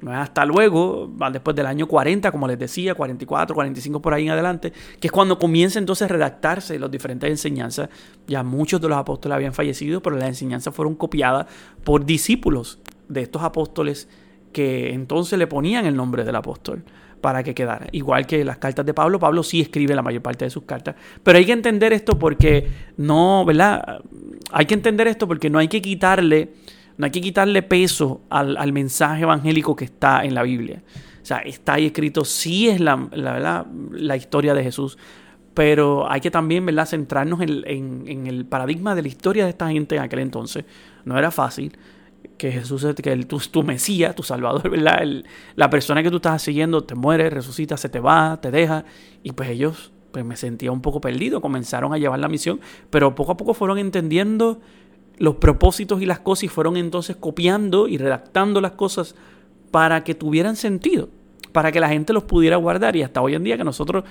Hasta 0.07 0.45
luego, 0.45 1.11
después 1.31 1.55
del 1.55 1.65
año 1.65 1.87
40, 1.87 2.31
como 2.31 2.47
les 2.47 2.57
decía, 2.57 2.95
44, 2.95 3.53
45 3.53 4.01
por 4.01 4.13
ahí 4.13 4.25
en 4.25 4.31
adelante, 4.31 4.71
que 4.99 5.07
es 5.07 5.11
cuando 5.11 5.37
comienza 5.37 5.77
entonces 5.77 6.05
a 6.05 6.07
redactarse 6.07 6.79
las 6.79 6.89
diferentes 6.89 7.29
enseñanzas. 7.29 7.89
Ya 8.25 8.43
muchos 8.43 8.79
de 8.79 8.87
los 8.87 8.97
apóstoles 8.97 9.35
habían 9.35 9.53
fallecido, 9.53 10.01
pero 10.01 10.15
las 10.15 10.29
enseñanzas 10.29 10.73
fueron 10.73 10.95
copiadas 10.95 11.47
por 11.83 12.05
discípulos 12.05 12.79
de 13.09 13.21
estos 13.21 13.43
apóstoles 13.43 14.07
que 14.53 14.93
entonces 14.93 15.37
le 15.37 15.47
ponían 15.47 15.85
el 15.85 15.95
nombre 15.95 16.23
del 16.23 16.35
apóstol 16.35 16.83
para 17.19 17.43
que 17.43 17.53
quedara. 17.53 17.87
Igual 17.91 18.25
que 18.25 18.45
las 18.45 18.57
cartas 18.57 18.85
de 18.85 18.93
Pablo, 18.93 19.19
Pablo 19.19 19.43
sí 19.43 19.59
escribe 19.59 19.93
la 19.93 20.01
mayor 20.01 20.21
parte 20.21 20.45
de 20.45 20.51
sus 20.51 20.63
cartas. 20.63 20.95
Pero 21.21 21.37
hay 21.37 21.45
que 21.45 21.51
entender 21.51 21.91
esto 21.91 22.17
porque 22.17 22.67
no, 22.95 23.43
¿verdad? 23.45 24.01
Hay 24.51 24.65
que 24.65 24.73
entender 24.73 25.07
esto 25.07 25.27
porque 25.27 25.49
no 25.49 25.59
hay 25.59 25.67
que 25.67 25.81
quitarle 25.81 26.53
no 26.99 27.05
hay 27.05 27.11
que 27.11 27.21
quitarle 27.21 27.63
peso 27.63 28.23
al, 28.29 28.73
mensaje 28.73 29.23
evangélico 29.23 29.73
que 29.73 29.85
está 29.85 30.25
en 30.25 30.35
la 30.35 30.43
Biblia. 30.43 30.83
O 31.21 31.25
sea, 31.25 31.37
está 31.37 31.75
ahí 31.75 31.85
escrito, 31.85 32.25
sí 32.25 32.67
es 32.67 32.81
la, 32.81 33.07
la, 33.13 33.65
la 33.91 34.17
historia 34.17 34.53
de 34.53 34.63
Jesús, 34.63 34.97
pero 35.53 36.11
hay 36.11 36.19
que 36.19 36.29
también 36.29 36.65
¿verdad? 36.65 36.85
centrarnos 36.85 37.39
en, 37.39 38.27
el 38.27 38.45
paradigma 38.45 38.95
de 38.95 39.03
la 39.03 39.07
historia 39.07 39.45
de 39.45 39.51
esta 39.51 39.69
gente 39.69 39.95
en 39.95 40.01
aquel 40.01 40.19
entonces. 40.19 40.65
No 41.05 41.17
era 41.17 41.31
fácil 41.31 41.77
que 42.37 42.51
Jesús, 42.51 42.85
que 43.01 43.13
el, 43.13 43.27
tu, 43.27 43.39
tu, 43.39 43.63
Mesías, 43.63 44.13
tu 44.13 44.23
Salvador, 44.23 44.69
¿verdad? 44.69 45.01
la 45.55 45.69
persona 45.69 46.03
que 46.03 46.09
tú 46.09 46.17
estás 46.17 46.41
siguiendo 46.41 46.83
te 46.83 46.95
muere, 46.95 47.29
resucita, 47.29 47.77
se 47.77 47.87
te 47.87 48.01
va, 48.01 48.41
te 48.41 48.51
deja. 48.51 48.83
Y 49.23 49.31
pues 49.31 49.47
ellos, 49.47 49.93
pues 50.11 50.25
me 50.25 50.35
sentía 50.35 50.73
un 50.73 50.81
poco 50.81 50.99
perdido, 50.99 51.39
comenzaron 51.39 51.93
a 51.93 51.97
llevar 51.97 52.19
la 52.19 52.27
misión, 52.27 52.59
pero 52.89 53.15
poco 53.15 53.31
a 53.31 53.37
poco 53.37 53.53
fueron 53.53 53.77
entendiendo 53.77 54.59
los 55.19 55.35
propósitos 55.35 56.01
y 56.01 56.05
las 56.05 56.19
cosas 56.19 56.45
y 56.45 56.47
fueron 56.47 56.77
entonces 56.77 57.15
copiando 57.17 57.87
y 57.87 57.97
redactando 57.97 58.61
las 58.61 58.71
cosas 58.71 59.15
para 59.69 60.03
que 60.03 60.15
tuvieran 60.15 60.55
sentido, 60.55 61.09
para 61.51 61.71
que 61.71 61.79
la 61.79 61.89
gente 61.89 62.13
los 62.13 62.23
pudiera 62.23 62.55
guardar 62.55 62.95
y 62.95 63.03
hasta 63.03 63.21
hoy 63.21 63.35
en 63.35 63.43
día 63.43 63.57
que 63.57 63.63
nosotros 63.63 64.05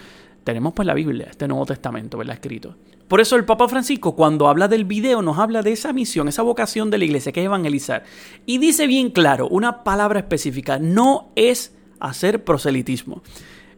tenemos 0.44 0.73
pues 0.75 0.87
la 0.87 0.94
Biblia, 0.94 1.27
este 1.31 1.49
Nuevo 1.49 1.66
Testamento, 1.66 2.18
¿verdad? 2.18 2.35
Escrito. 2.35 2.77
Por 3.09 3.21
eso 3.23 3.37
el 3.37 3.47
Papa 3.47 3.68
Francisco 3.68 4.14
cuando 4.14 4.49
habla 4.49 4.68
del 4.68 4.85
video 4.85 5.23
nos 5.23 5.38
habla 5.38 5.62
de 5.62 5.73
esa 5.73 5.94
misión, 5.94 6.29
esa 6.29 6.42
vocación 6.42 6.90
de 6.90 6.99
la 6.99 7.07
iglesia 7.07 7.33
que 7.33 7.40
es 7.40 7.47
evangelizar. 7.47 8.05
Y 8.44 8.59
dice 8.59 8.87
bien 8.87 9.11
claro, 9.11 9.49
una 9.49 9.83
palabra 9.83 10.21
específica, 10.21 10.79
no 10.79 11.31
es 11.35 11.75
hacer 12.01 12.44
proselitismo. 12.44 13.23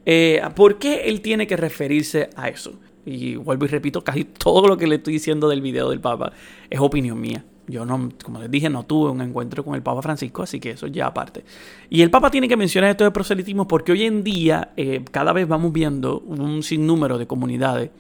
Eh, 0.05 0.43
¿Por 0.57 0.79
qué 0.79 1.03
él 1.05 1.21
tiene 1.21 1.47
que 1.47 1.57
referirse 1.57 2.31
a 2.35 2.49
eso? 2.49 2.75
Y 3.07 3.37
vuelvo 3.37 3.65
y 3.65 3.69
repito, 3.69 4.03
casi 4.03 4.25
todo 4.39 4.69
lo 4.69 4.77
que 4.77 4.87
le 4.87 4.97
estoy 4.97 5.15
diciendo 5.15 5.49
del 5.49 5.61
video 5.61 5.91
del 5.91 6.01
Papa 6.01 6.33
es 6.69 6.81
opinión 6.81 7.21
mía. 7.21 7.45
Yo 7.67 7.87
no, 7.87 8.11
como 8.25 8.41
les 8.41 8.51
dije, 8.51 8.69
no 8.69 8.85
tuve 8.85 9.11
un 9.11 9.21
encuentro 9.21 9.65
con 9.65 9.77
el 9.77 9.83
Papa 9.83 10.03
Francisco, 10.03 10.43
así 10.43 10.59
que 10.59 10.71
eso 10.71 10.89
ya 10.89 11.07
aparte. 11.07 11.45
Y 11.89 12.03
el 12.03 12.11
Papa 12.11 12.31
tiene 12.31 12.49
que 12.49 12.57
mencionar 12.57 12.91
esto 12.91 13.05
de 13.05 13.13
proselitismo 13.13 13.69
porque 13.69 13.93
hoy 13.93 14.05
en 14.05 14.25
día 14.25 14.73
eh, 14.77 15.05
cada 15.11 15.33
vez 15.33 15.47
vamos 15.47 15.73
viendo 15.73 16.19
un 16.21 16.63
sinnúmero 16.63 17.17
de 17.17 17.27
comunidades, 17.27 17.91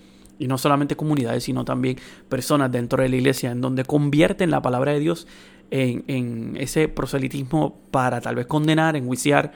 y 0.40 0.46
no 0.46 0.56
solamente 0.56 0.96
comunidades, 0.96 1.44
sino 1.44 1.66
también 1.66 1.98
personas 2.28 2.72
dentro 2.72 3.02
de 3.02 3.10
la 3.10 3.16
iglesia, 3.16 3.50
en 3.50 3.60
donde 3.60 3.84
convierten 3.84 4.50
la 4.50 4.62
palabra 4.62 4.92
de 4.92 4.98
Dios 4.98 5.26
en, 5.70 6.02
en 6.06 6.56
ese 6.58 6.88
proselitismo 6.88 7.78
para 7.90 8.22
tal 8.22 8.36
vez 8.36 8.46
condenar, 8.46 8.96
enjuiciar, 8.96 9.52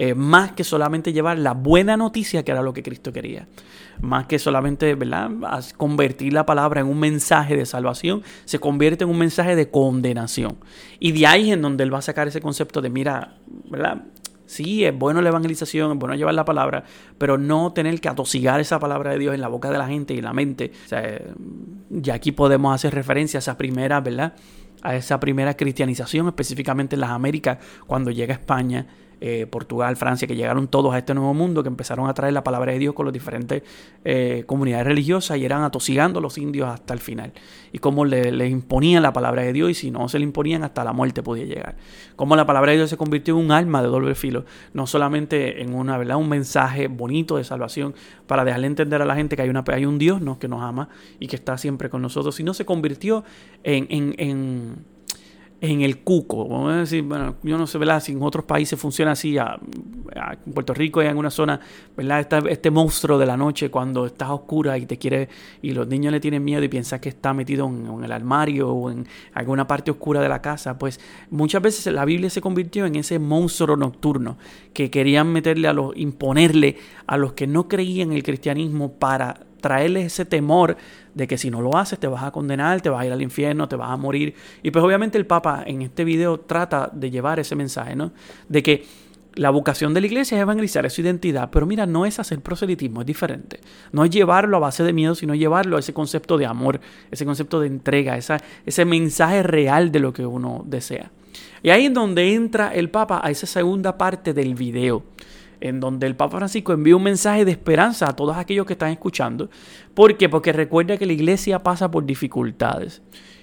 eh, 0.00 0.14
más 0.14 0.52
que 0.52 0.62
solamente 0.62 1.12
llevar 1.12 1.40
la 1.40 1.54
buena 1.54 1.96
noticia 1.96 2.44
que 2.44 2.52
era 2.52 2.62
lo 2.62 2.72
que 2.72 2.84
Cristo 2.84 3.12
quería. 3.12 3.48
Más 4.00 4.26
que 4.26 4.38
solamente 4.38 4.94
¿verdad? 4.94 5.28
convertir 5.76 6.32
la 6.32 6.46
palabra 6.46 6.82
en 6.82 6.86
un 6.86 7.00
mensaje 7.00 7.56
de 7.56 7.66
salvación, 7.66 8.22
se 8.44 8.60
convierte 8.60 9.02
en 9.02 9.10
un 9.10 9.18
mensaje 9.18 9.56
de 9.56 9.72
condenación. 9.72 10.58
Y 11.00 11.10
de 11.10 11.26
ahí 11.26 11.48
es 11.48 11.54
en 11.54 11.62
donde 11.62 11.82
él 11.82 11.92
va 11.92 11.98
a 11.98 12.02
sacar 12.02 12.28
ese 12.28 12.40
concepto 12.40 12.80
de, 12.80 12.90
mira, 12.90 13.38
¿verdad? 13.68 14.04
Sí, 14.46 14.84
es 14.84 14.96
bueno 14.96 15.20
la 15.20 15.30
evangelización, 15.30 15.90
es 15.90 15.98
bueno 15.98 16.14
llevar 16.14 16.34
la 16.34 16.44
palabra, 16.44 16.84
pero 17.18 17.36
no 17.36 17.72
tener 17.72 18.00
que 18.00 18.08
atosigar 18.08 18.60
esa 18.60 18.78
palabra 18.78 19.10
de 19.10 19.18
Dios 19.18 19.34
en 19.34 19.40
la 19.40 19.48
boca 19.48 19.68
de 19.68 19.78
la 19.78 19.88
gente 19.88 20.14
y 20.14 20.18
en 20.18 20.24
la 20.26 20.32
mente. 20.32 20.70
O 20.84 20.88
sea, 20.88 21.20
ya 21.90 22.14
aquí 22.14 22.30
podemos 22.30 22.72
hacer 22.72 22.94
referencia 22.94 23.38
a 23.38 23.40
esa 23.40 23.58
primera, 23.58 24.00
¿verdad? 24.00 24.34
A 24.80 24.94
esa 24.94 25.18
primera 25.18 25.54
cristianización, 25.54 26.28
específicamente 26.28 26.94
en 26.94 27.00
las 27.00 27.10
Américas, 27.10 27.58
cuando 27.88 28.12
llega 28.12 28.32
a 28.32 28.38
España 28.38 28.86
eh, 29.20 29.46
Portugal, 29.46 29.96
Francia, 29.96 30.28
que 30.28 30.36
llegaron 30.36 30.68
todos 30.68 30.94
a 30.94 30.98
este 30.98 31.14
nuevo 31.14 31.34
mundo, 31.34 31.62
que 31.62 31.68
empezaron 31.68 32.08
a 32.08 32.14
traer 32.14 32.32
la 32.32 32.44
palabra 32.44 32.72
de 32.72 32.78
Dios 32.78 32.94
con 32.94 33.06
las 33.06 33.12
diferentes 33.12 33.62
eh, 34.04 34.44
comunidades 34.46 34.86
religiosas 34.86 35.38
y 35.38 35.44
eran 35.44 35.62
atosigando 35.62 36.18
a 36.18 36.22
los 36.22 36.36
indios 36.38 36.68
hasta 36.68 36.92
el 36.92 37.00
final. 37.00 37.32
Y 37.72 37.78
cómo 37.78 38.04
les 38.04 38.32
le 38.32 38.48
imponían 38.48 39.02
la 39.02 39.12
palabra 39.12 39.42
de 39.42 39.52
Dios 39.52 39.70
y 39.70 39.74
si 39.74 39.90
no 39.90 40.08
se 40.08 40.18
le 40.18 40.24
imponían 40.24 40.64
hasta 40.64 40.84
la 40.84 40.92
muerte 40.92 41.22
podía 41.22 41.44
llegar. 41.44 41.76
Cómo 42.16 42.36
la 42.36 42.46
palabra 42.46 42.72
de 42.72 42.78
Dios 42.78 42.90
se 42.90 42.96
convirtió 42.96 43.38
en 43.38 43.44
un 43.46 43.52
alma 43.52 43.82
de 43.82 43.88
doble 43.88 44.14
filo, 44.14 44.44
no 44.72 44.86
solamente 44.86 45.62
en 45.62 45.74
una, 45.74 45.96
¿verdad? 45.96 46.16
un 46.16 46.28
mensaje 46.28 46.88
bonito 46.88 47.36
de 47.36 47.44
salvación 47.44 47.94
para 48.26 48.44
dejarle 48.44 48.66
entender 48.66 49.00
a 49.02 49.04
la 49.04 49.14
gente 49.14 49.36
que 49.36 49.42
hay, 49.42 49.48
una, 49.48 49.64
hay 49.66 49.86
un 49.86 49.98
Dios 49.98 50.20
¿no? 50.20 50.38
que 50.38 50.48
nos 50.48 50.62
ama 50.62 50.88
y 51.18 51.26
que 51.28 51.36
está 51.36 51.56
siempre 51.58 51.88
con 51.88 52.02
nosotros, 52.02 52.34
sino 52.34 52.54
se 52.54 52.64
convirtió 52.64 53.24
en, 53.62 53.86
en 53.90 54.08
en 54.18 54.84
el 55.60 55.98
cuco. 55.98 56.46
Vamos 56.48 56.72
a 56.72 56.76
decir, 56.78 57.02
bueno, 57.02 57.36
yo 57.42 57.58
no 57.58 57.66
sé, 57.66 57.78
¿verdad? 57.78 58.00
Si 58.00 58.12
en 58.12 58.22
otros 58.22 58.44
países 58.44 58.78
funciona 58.78 59.12
así, 59.12 59.36
en 59.36 60.52
Puerto 60.52 60.72
Rico 60.72 61.00
hay 61.00 61.08
alguna 61.08 61.30
zona, 61.30 61.60
¿verdad? 61.96 62.46
este 62.48 62.70
monstruo 62.70 63.18
de 63.18 63.26
la 63.26 63.36
noche 63.36 63.70
cuando 63.70 64.06
estás 64.06 64.30
oscura 64.30 64.78
y 64.78 64.86
te 64.86 64.98
quiere, 64.98 65.28
y 65.60 65.72
los 65.72 65.88
niños 65.88 66.12
le 66.12 66.20
tienen 66.20 66.44
miedo 66.44 66.62
y 66.62 66.68
piensas 66.68 67.00
que 67.00 67.08
está 67.08 67.34
metido 67.34 67.66
en, 67.66 68.04
el 68.04 68.12
armario 68.12 68.70
o 68.70 68.90
en 68.90 69.06
alguna 69.34 69.66
parte 69.66 69.90
oscura 69.90 70.20
de 70.20 70.28
la 70.28 70.40
casa, 70.40 70.78
pues 70.78 71.00
muchas 71.30 71.60
veces 71.60 71.92
la 71.92 72.04
Biblia 72.04 72.30
se 72.30 72.40
convirtió 72.40 72.86
en 72.86 72.94
ese 72.94 73.18
monstruo 73.18 73.76
nocturno 73.76 74.38
que 74.72 74.90
querían 74.90 75.32
meterle 75.32 75.66
a 75.66 75.72
los, 75.72 75.96
imponerle 75.96 76.76
a 77.06 77.16
los 77.16 77.32
que 77.32 77.46
no 77.46 77.66
creían 77.66 78.10
en 78.10 78.16
el 78.16 78.22
cristianismo 78.22 78.92
para 78.92 79.47
traerles 79.60 80.06
ese 80.06 80.24
temor 80.24 80.76
de 81.14 81.26
que 81.26 81.38
si 81.38 81.50
no 81.50 81.60
lo 81.60 81.76
haces 81.76 81.98
te 81.98 82.06
vas 82.06 82.22
a 82.22 82.30
condenar, 82.30 82.80
te 82.80 82.90
vas 82.90 83.02
a 83.02 83.06
ir 83.06 83.12
al 83.12 83.22
infierno, 83.22 83.68
te 83.68 83.76
vas 83.76 83.90
a 83.90 83.96
morir. 83.96 84.34
Y 84.62 84.70
pues 84.70 84.84
obviamente 84.84 85.18
el 85.18 85.26
Papa 85.26 85.64
en 85.66 85.82
este 85.82 86.04
video 86.04 86.38
trata 86.38 86.90
de 86.92 87.10
llevar 87.10 87.40
ese 87.40 87.56
mensaje, 87.56 87.96
¿no? 87.96 88.12
De 88.48 88.62
que 88.62 88.84
la 89.34 89.50
vocación 89.50 89.94
de 89.94 90.00
la 90.00 90.06
iglesia 90.08 90.36
es 90.36 90.42
evangelizar, 90.42 90.90
su 90.90 91.00
identidad, 91.00 91.50
pero 91.50 91.64
mira, 91.64 91.86
no 91.86 92.04
es 92.06 92.18
hacer 92.18 92.40
proselitismo, 92.40 93.02
es 93.02 93.06
diferente. 93.06 93.60
No 93.92 94.04
es 94.04 94.10
llevarlo 94.10 94.56
a 94.56 94.60
base 94.60 94.82
de 94.82 94.92
miedo, 94.92 95.14
sino 95.14 95.34
llevarlo 95.34 95.76
a 95.76 95.80
ese 95.80 95.92
concepto 95.92 96.38
de 96.38 96.46
amor, 96.46 96.80
ese 97.10 97.24
concepto 97.24 97.60
de 97.60 97.68
entrega, 97.68 98.16
esa, 98.16 98.38
ese 98.66 98.84
mensaje 98.84 99.44
real 99.44 99.92
de 99.92 100.00
lo 100.00 100.12
que 100.12 100.26
uno 100.26 100.64
desea. 100.66 101.12
Y 101.62 101.70
ahí 101.70 101.86
es 101.86 101.94
donde 101.94 102.34
entra 102.34 102.74
el 102.74 102.90
Papa 102.90 103.20
a 103.22 103.30
esa 103.30 103.46
segunda 103.46 103.96
parte 103.96 104.34
del 104.34 104.54
video 104.54 105.04
en 105.60 105.80
donde 105.80 106.06
el 106.06 106.16
Papa 106.16 106.38
Francisco 106.38 106.72
envía 106.72 106.96
un 106.96 107.02
mensaje 107.02 107.44
de 107.44 107.50
esperanza 107.50 108.08
a 108.08 108.16
todos 108.16 108.36
aquellos 108.36 108.66
que 108.66 108.74
están 108.74 108.90
escuchando. 108.90 109.50
¿Por 109.94 110.16
qué? 110.16 110.28
Porque 110.28 110.52
recuerda 110.52 110.96
que 110.96 111.06
la 111.06 111.12
iglesia 111.12 111.62
pasa 111.62 111.90
por 111.90 112.06
dificultades 112.06 113.02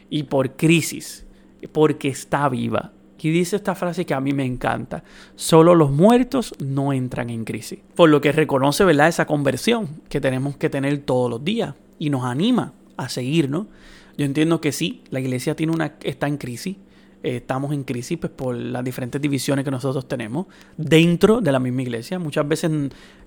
y 0.09 0.23
por 0.23 0.55
crisis, 0.55 1.25
porque 1.71 2.09
está 2.09 2.47
viva. 2.49 2.91
Y 3.25 3.31
dice 3.31 3.55
esta 3.55 3.73
frase 3.73 4.05
que 4.05 4.13
a 4.13 4.19
mí 4.19 4.33
me 4.33 4.45
encanta, 4.45 5.03
solo 5.35 5.73
los 5.73 5.89
muertos 5.89 6.53
no 6.59 6.93
entran 6.93 7.31
en 7.31 7.43
crisis. 7.43 7.79
Por 7.95 8.11
lo 8.11 8.21
que 8.21 8.31
reconoce, 8.31 8.85
¿verdad?, 8.85 9.07
esa 9.07 9.25
conversión 9.25 9.89
que 10.09 10.21
tenemos 10.21 10.57
que 10.57 10.69
tener 10.69 10.99
todos 10.99 11.31
los 11.31 11.43
días 11.43 11.73
y 11.97 12.11
nos 12.11 12.23
anima 12.23 12.73
a 12.97 13.09
seguir, 13.09 13.49
¿no? 13.49 13.65
Yo 14.15 14.27
entiendo 14.27 14.61
que 14.61 14.71
sí, 14.71 15.01
la 15.09 15.19
iglesia 15.19 15.55
tiene 15.55 15.73
una, 15.73 15.95
está 16.03 16.27
en 16.27 16.37
crisis, 16.37 16.77
eh, 17.23 17.37
estamos 17.37 17.73
en 17.73 17.83
crisis 17.83 18.17
pues, 18.17 18.31
por 18.31 18.55
las 18.55 18.83
diferentes 18.83 19.21
divisiones 19.21 19.65
que 19.65 19.71
nosotros 19.71 20.07
tenemos 20.07 20.47
dentro 20.77 21.41
de 21.41 21.51
la 21.51 21.59
misma 21.59 21.81
iglesia. 21.81 22.19
Muchas 22.19 22.47
veces 22.47 22.71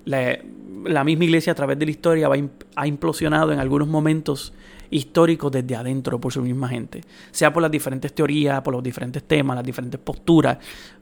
la, 0.05 1.03
misma 1.03 1.23
iglesia 1.25 1.53
a 1.53 1.55
través 1.55 1.77
de 1.77 1.85
la 1.85 1.91
historia 1.91 2.29
ha 2.75 2.87
implosionado 2.87 3.51
en 3.51 3.59
algunos 3.59 3.87
momentos 3.87 4.53
históricos 4.91 5.51
desde 5.51 5.75
adentro 5.75 6.19
por 6.19 6.33
su 6.33 6.41
misma 6.41 6.67
gente, 6.69 7.01
sea 7.31 7.53
por 7.53 7.61
las 7.61 7.71
diferentes 7.71 8.13
teorías, 8.13 8.61
por 8.61 8.73
los 8.73 8.83
diferentes 8.83 9.23
temas, 9.23 9.55
las 9.55 9.65
diferentes 9.65 9.99
posturas, 9.99 10.57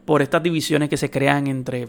por 0.06 0.22
estas 0.22 0.44
divisiones 0.44 0.90
que 0.90 0.98
se 0.98 1.10
crean 1.10 1.48
entre 1.48 1.88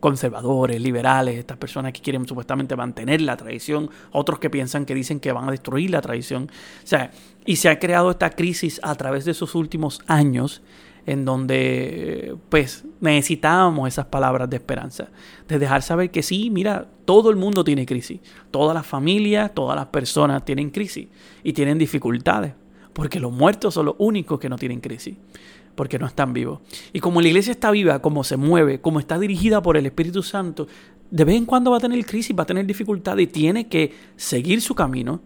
conservadores, 0.00 0.80
liberales, 0.80 1.36
estas 1.36 1.56
personas 1.56 1.92
que 1.92 2.00
quieren 2.00 2.26
supuestamente 2.26 2.76
mantener 2.76 3.20
la 3.20 3.36
tradición, 3.36 3.90
otros 4.12 4.38
que 4.38 4.50
piensan 4.50 4.86
que 4.86 4.94
dicen 4.94 5.20
que 5.20 5.32
van 5.32 5.48
a 5.48 5.50
destruir 5.50 5.90
la 5.90 6.00
tradición. 6.00 6.44
O 6.44 6.86
sea, 6.86 7.10
y 7.48 7.56
se 7.56 7.70
ha 7.70 7.78
creado 7.78 8.10
esta 8.10 8.28
crisis 8.28 8.78
a 8.82 8.94
través 8.94 9.24
de 9.24 9.30
esos 9.30 9.54
últimos 9.54 10.02
años 10.06 10.60
en 11.06 11.24
donde 11.24 12.36
pues 12.50 12.84
necesitábamos 13.00 13.88
esas 13.88 14.04
palabras 14.04 14.50
de 14.50 14.56
esperanza, 14.56 15.08
de 15.48 15.58
dejar 15.58 15.80
saber 15.80 16.10
que 16.10 16.22
sí, 16.22 16.50
mira, 16.50 16.86
todo 17.06 17.30
el 17.30 17.36
mundo 17.36 17.64
tiene 17.64 17.86
crisis, 17.86 18.20
todas 18.50 18.74
las 18.74 18.86
familias, 18.86 19.54
todas 19.54 19.76
las 19.76 19.86
personas 19.86 20.44
tienen 20.44 20.68
crisis 20.68 21.08
y 21.42 21.54
tienen 21.54 21.78
dificultades, 21.78 22.52
porque 22.92 23.18
los 23.18 23.32
muertos 23.32 23.72
son 23.72 23.86
los 23.86 23.94
únicos 23.96 24.38
que 24.38 24.50
no 24.50 24.58
tienen 24.58 24.80
crisis 24.80 25.16
porque 25.74 25.98
no 25.98 26.06
están 26.06 26.34
vivos. 26.34 26.58
Y 26.92 27.00
como 27.00 27.22
la 27.22 27.28
iglesia 27.28 27.52
está 27.52 27.70
viva, 27.70 28.02
como 28.02 28.24
se 28.24 28.36
mueve, 28.36 28.80
como 28.80 28.98
está 28.98 29.18
dirigida 29.18 29.62
por 29.62 29.78
el 29.78 29.86
Espíritu 29.86 30.22
Santo, 30.22 30.66
de 31.10 31.24
vez 31.24 31.36
en 31.36 31.46
cuando 31.46 31.70
va 31.70 31.78
a 31.78 31.80
tener 31.80 32.04
crisis, 32.04 32.36
va 32.36 32.42
a 32.42 32.46
tener 32.46 32.66
dificultad 32.66 33.16
y 33.16 33.28
tiene 33.28 33.68
que 33.68 33.94
seguir 34.16 34.60
su 34.60 34.74
camino 34.74 35.22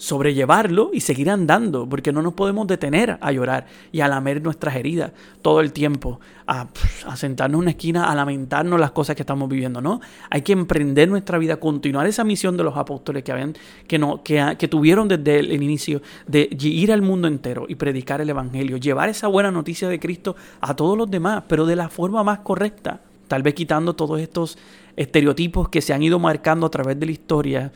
sobrellevarlo 0.00 0.92
y 0.94 1.00
seguir 1.00 1.28
andando, 1.28 1.86
porque 1.86 2.10
no 2.10 2.22
nos 2.22 2.32
podemos 2.32 2.66
detener 2.66 3.18
a 3.20 3.32
llorar 3.32 3.66
y 3.92 4.00
a 4.00 4.08
lamer 4.08 4.42
nuestras 4.42 4.74
heridas 4.74 5.12
todo 5.42 5.60
el 5.60 5.74
tiempo, 5.74 6.20
a, 6.46 6.68
sentarnos 7.16 7.58
en 7.58 7.62
una 7.64 7.70
esquina, 7.72 8.10
a 8.10 8.14
lamentarnos 8.14 8.80
las 8.80 8.92
cosas 8.92 9.14
que 9.14 9.24
estamos 9.24 9.46
viviendo, 9.50 9.82
¿no? 9.82 10.00
Hay 10.30 10.40
que 10.40 10.54
emprender 10.54 11.10
nuestra 11.10 11.36
vida, 11.36 11.58
continuar 11.58 12.06
esa 12.06 12.24
misión 12.24 12.56
de 12.56 12.64
los 12.64 12.78
apóstoles 12.78 13.22
que, 13.22 13.30
habían, 13.30 13.54
que, 13.86 13.98
no, 13.98 14.22
que, 14.22 14.56
que 14.58 14.68
tuvieron 14.68 15.06
desde 15.06 15.40
el 15.40 15.62
inicio 15.62 16.00
de 16.26 16.48
ir 16.50 16.92
al 16.92 17.02
mundo 17.02 17.28
entero 17.28 17.66
y 17.68 17.74
predicar 17.74 18.22
el 18.22 18.30
Evangelio, 18.30 18.78
llevar 18.78 19.10
esa 19.10 19.28
buena 19.28 19.50
noticia 19.50 19.86
de 19.86 20.00
Cristo 20.00 20.34
a 20.62 20.74
todos 20.74 20.96
los 20.96 21.10
demás, 21.10 21.42
pero 21.46 21.66
de 21.66 21.76
la 21.76 21.90
forma 21.90 22.24
más 22.24 22.38
correcta, 22.38 23.02
tal 23.28 23.42
vez 23.42 23.52
quitando 23.52 23.94
todos 23.94 24.18
estos 24.18 24.56
estereotipos 24.96 25.68
que 25.68 25.82
se 25.82 25.92
han 25.92 26.02
ido 26.02 26.18
marcando 26.18 26.66
a 26.66 26.70
través 26.70 26.98
de 26.98 27.04
la 27.04 27.12
historia 27.12 27.72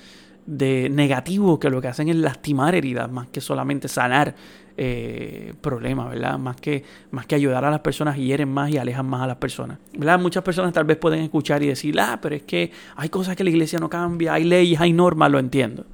de 0.47 0.91
negativo 0.91 1.59
que 1.59 1.71
lo 1.71 1.81
que 1.81 1.89
hacen 1.89 2.09
es 2.09 2.17
lastimar 2.17 2.75
heridas 2.75 3.11
más 3.11 3.29
que 3.29 3.41
solamente 3.41 3.89
sanar 3.89 4.35
eh, 4.77 5.55
problemas, 5.61 6.11
¿verdad? 6.11 6.39
Más 6.39 6.57
que, 6.57 6.85
más 7.13 7.27
que 7.27 7.37
ayudar 7.37 7.65
a 7.65 7.71
las 7.71 7.81
personas 7.81 8.17
hieren 8.17 8.49
más 8.49 8.71
y 8.71 8.77
alejan 8.77 9.07
más 9.07 9.23
a 9.23 9.27
las 9.27 9.37
personas, 9.37 9.79
¿verdad? 9.97 10.19
Muchas 10.19 10.43
personas 10.43 10.73
tal 10.73 10.85
vez 10.85 10.97
pueden 10.97 11.21
escuchar 11.21 11.63
y 11.63 11.69
decir, 11.69 11.99
ah, 12.01 12.19
pero 12.21 12.35
es 12.35 12.43
que 12.43 12.73
hay 12.97 13.09
cosas 13.09 13.37
que 13.37 13.45
la 13.45 13.51
iglesia 13.51 13.79
no 13.79 13.89
cambia, 13.89 14.35
hay 14.35 14.45
leyes, 14.45 14.81
hay 14.81 14.93
normas, 14.93 15.31
lo 15.31 15.39
entiendo. 15.39 15.87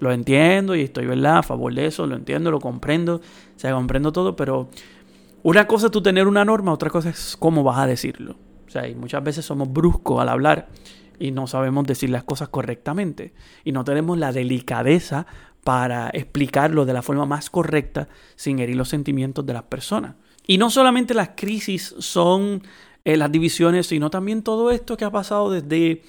Lo 0.00 0.10
entiendo 0.10 0.74
y 0.74 0.80
estoy, 0.80 1.06
¿verdad? 1.06 1.38
A 1.38 1.42
favor 1.42 1.72
de 1.74 1.86
eso, 1.86 2.06
lo 2.06 2.16
entiendo, 2.16 2.50
lo 2.50 2.58
comprendo, 2.58 3.16
o 3.16 3.58
sea, 3.58 3.72
comprendo 3.72 4.12
todo, 4.12 4.34
pero 4.34 4.68
una 5.44 5.66
cosa 5.66 5.86
es 5.86 5.92
tú 5.92 6.02
tener 6.02 6.26
una 6.26 6.44
norma, 6.44 6.72
otra 6.72 6.90
cosa 6.90 7.10
es 7.10 7.36
cómo 7.38 7.62
vas 7.62 7.78
a 7.78 7.86
decirlo. 7.86 8.36
O 8.66 8.70
sea, 8.70 8.88
y 8.88 8.94
muchas 8.94 9.22
veces 9.22 9.44
somos 9.44 9.70
bruscos 9.72 10.20
al 10.20 10.28
hablar 10.30 10.68
y 11.22 11.30
no 11.30 11.46
sabemos 11.46 11.86
decir 11.86 12.10
las 12.10 12.24
cosas 12.24 12.48
correctamente 12.48 13.32
y 13.62 13.70
no 13.70 13.84
tenemos 13.84 14.18
la 14.18 14.32
delicadeza 14.32 15.24
para 15.62 16.10
explicarlo 16.10 16.84
de 16.84 16.94
la 16.94 17.02
forma 17.02 17.26
más 17.26 17.48
correcta 17.48 18.08
sin 18.34 18.58
herir 18.58 18.74
los 18.74 18.88
sentimientos 18.88 19.46
de 19.46 19.52
las 19.52 19.62
personas. 19.62 20.16
Y 20.48 20.58
no 20.58 20.68
solamente 20.68 21.14
las 21.14 21.30
crisis 21.36 21.94
son 22.00 22.64
eh, 23.04 23.16
las 23.16 23.30
divisiones, 23.30 23.86
sino 23.86 24.10
también 24.10 24.42
todo 24.42 24.72
esto 24.72 24.96
que 24.96 25.04
ha 25.04 25.12
pasado 25.12 25.52
desde 25.52 26.02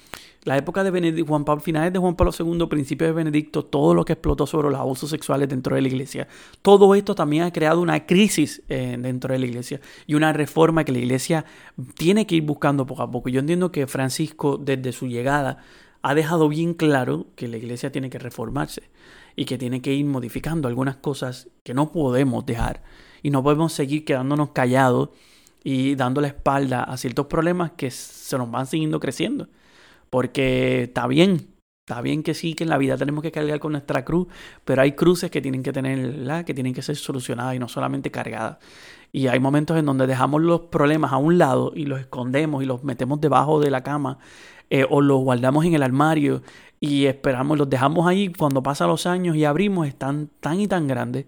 la 0.44 0.58
época 0.58 0.84
de 0.84 1.22
Juan 1.22 1.44
Pablo, 1.44 1.60
finales 1.62 1.92
de 1.92 1.98
Juan 1.98 2.16
Pablo 2.16 2.32
II, 2.38 2.66
principios 2.66 3.08
de 3.08 3.12
Benedicto, 3.14 3.64
todo 3.64 3.94
lo 3.94 4.04
que 4.04 4.12
explotó 4.12 4.46
sobre 4.46 4.70
los 4.70 4.78
abusos 4.78 5.08
sexuales 5.08 5.48
dentro 5.48 5.74
de 5.74 5.82
la 5.82 5.88
iglesia, 5.88 6.28
todo 6.60 6.94
esto 6.94 7.14
también 7.14 7.44
ha 7.44 7.52
creado 7.52 7.80
una 7.80 8.04
crisis 8.06 8.62
eh, 8.68 8.96
dentro 8.98 9.32
de 9.32 9.38
la 9.38 9.46
iglesia 9.46 9.80
y 10.06 10.14
una 10.14 10.32
reforma 10.32 10.84
que 10.84 10.92
la 10.92 10.98
iglesia 10.98 11.46
tiene 11.96 12.26
que 12.26 12.36
ir 12.36 12.42
buscando 12.42 12.86
poco 12.86 13.02
a 13.02 13.10
poco. 13.10 13.30
Yo 13.30 13.40
entiendo 13.40 13.72
que 13.72 13.86
Francisco, 13.86 14.58
desde 14.58 14.92
su 14.92 15.06
llegada 15.06 15.58
ha 16.02 16.14
dejado 16.14 16.50
bien 16.50 16.74
claro 16.74 17.26
que 17.34 17.48
la 17.48 17.56
iglesia 17.56 17.90
tiene 17.90 18.10
que 18.10 18.18
reformarse 18.18 18.82
y 19.36 19.46
que 19.46 19.56
tiene 19.56 19.80
que 19.80 19.94
ir 19.94 20.04
modificando 20.04 20.68
algunas 20.68 20.96
cosas 20.96 21.48
que 21.62 21.72
no 21.72 21.90
podemos 21.90 22.44
dejar 22.44 22.82
y 23.22 23.30
no 23.30 23.42
podemos 23.42 23.72
seguir 23.72 24.04
quedándonos 24.04 24.50
callados 24.50 25.08
y 25.64 25.94
dando 25.94 26.20
la 26.20 26.28
espalda 26.28 26.84
a 26.84 26.98
ciertos 26.98 27.26
problemas 27.26 27.72
que 27.72 27.90
se 27.90 28.36
nos 28.36 28.50
van 28.50 28.66
siguiendo 28.66 29.00
creciendo. 29.00 29.48
Porque 30.14 30.84
está 30.84 31.08
bien, 31.08 31.56
está 31.84 32.00
bien 32.00 32.22
que 32.22 32.34
sí, 32.34 32.54
que 32.54 32.62
en 32.62 32.70
la 32.70 32.78
vida 32.78 32.96
tenemos 32.96 33.20
que 33.20 33.32
cargar 33.32 33.58
con 33.58 33.72
nuestra 33.72 34.04
cruz, 34.04 34.28
pero 34.64 34.80
hay 34.80 34.92
cruces 34.92 35.28
que 35.28 35.42
tienen 35.42 35.64
que 35.64 35.72
tener, 35.72 36.44
que 36.44 36.54
tienen 36.54 36.72
que 36.72 36.82
ser 36.82 36.94
solucionadas 36.94 37.56
y 37.56 37.58
no 37.58 37.66
solamente 37.66 38.12
cargadas. 38.12 38.58
Y 39.10 39.26
hay 39.26 39.40
momentos 39.40 39.76
en 39.76 39.86
donde 39.86 40.06
dejamos 40.06 40.40
los 40.40 40.60
problemas 40.60 41.12
a 41.12 41.16
un 41.16 41.36
lado 41.36 41.72
y 41.74 41.86
los 41.86 41.98
escondemos 41.98 42.62
y 42.62 42.66
los 42.66 42.84
metemos 42.84 43.20
debajo 43.20 43.58
de 43.58 43.72
la 43.72 43.82
cama 43.82 44.18
eh, 44.70 44.86
o 44.88 45.00
los 45.00 45.18
guardamos 45.18 45.64
en 45.64 45.74
el 45.74 45.82
armario 45.82 46.42
y 46.78 47.06
esperamos, 47.06 47.58
los 47.58 47.68
dejamos 47.68 48.06
ahí 48.06 48.32
cuando 48.32 48.62
pasan 48.62 48.90
los 48.90 49.06
años 49.06 49.34
y 49.34 49.44
abrimos, 49.44 49.88
están 49.88 50.30
tan 50.38 50.60
y 50.60 50.68
tan 50.68 50.86
grandes 50.86 51.26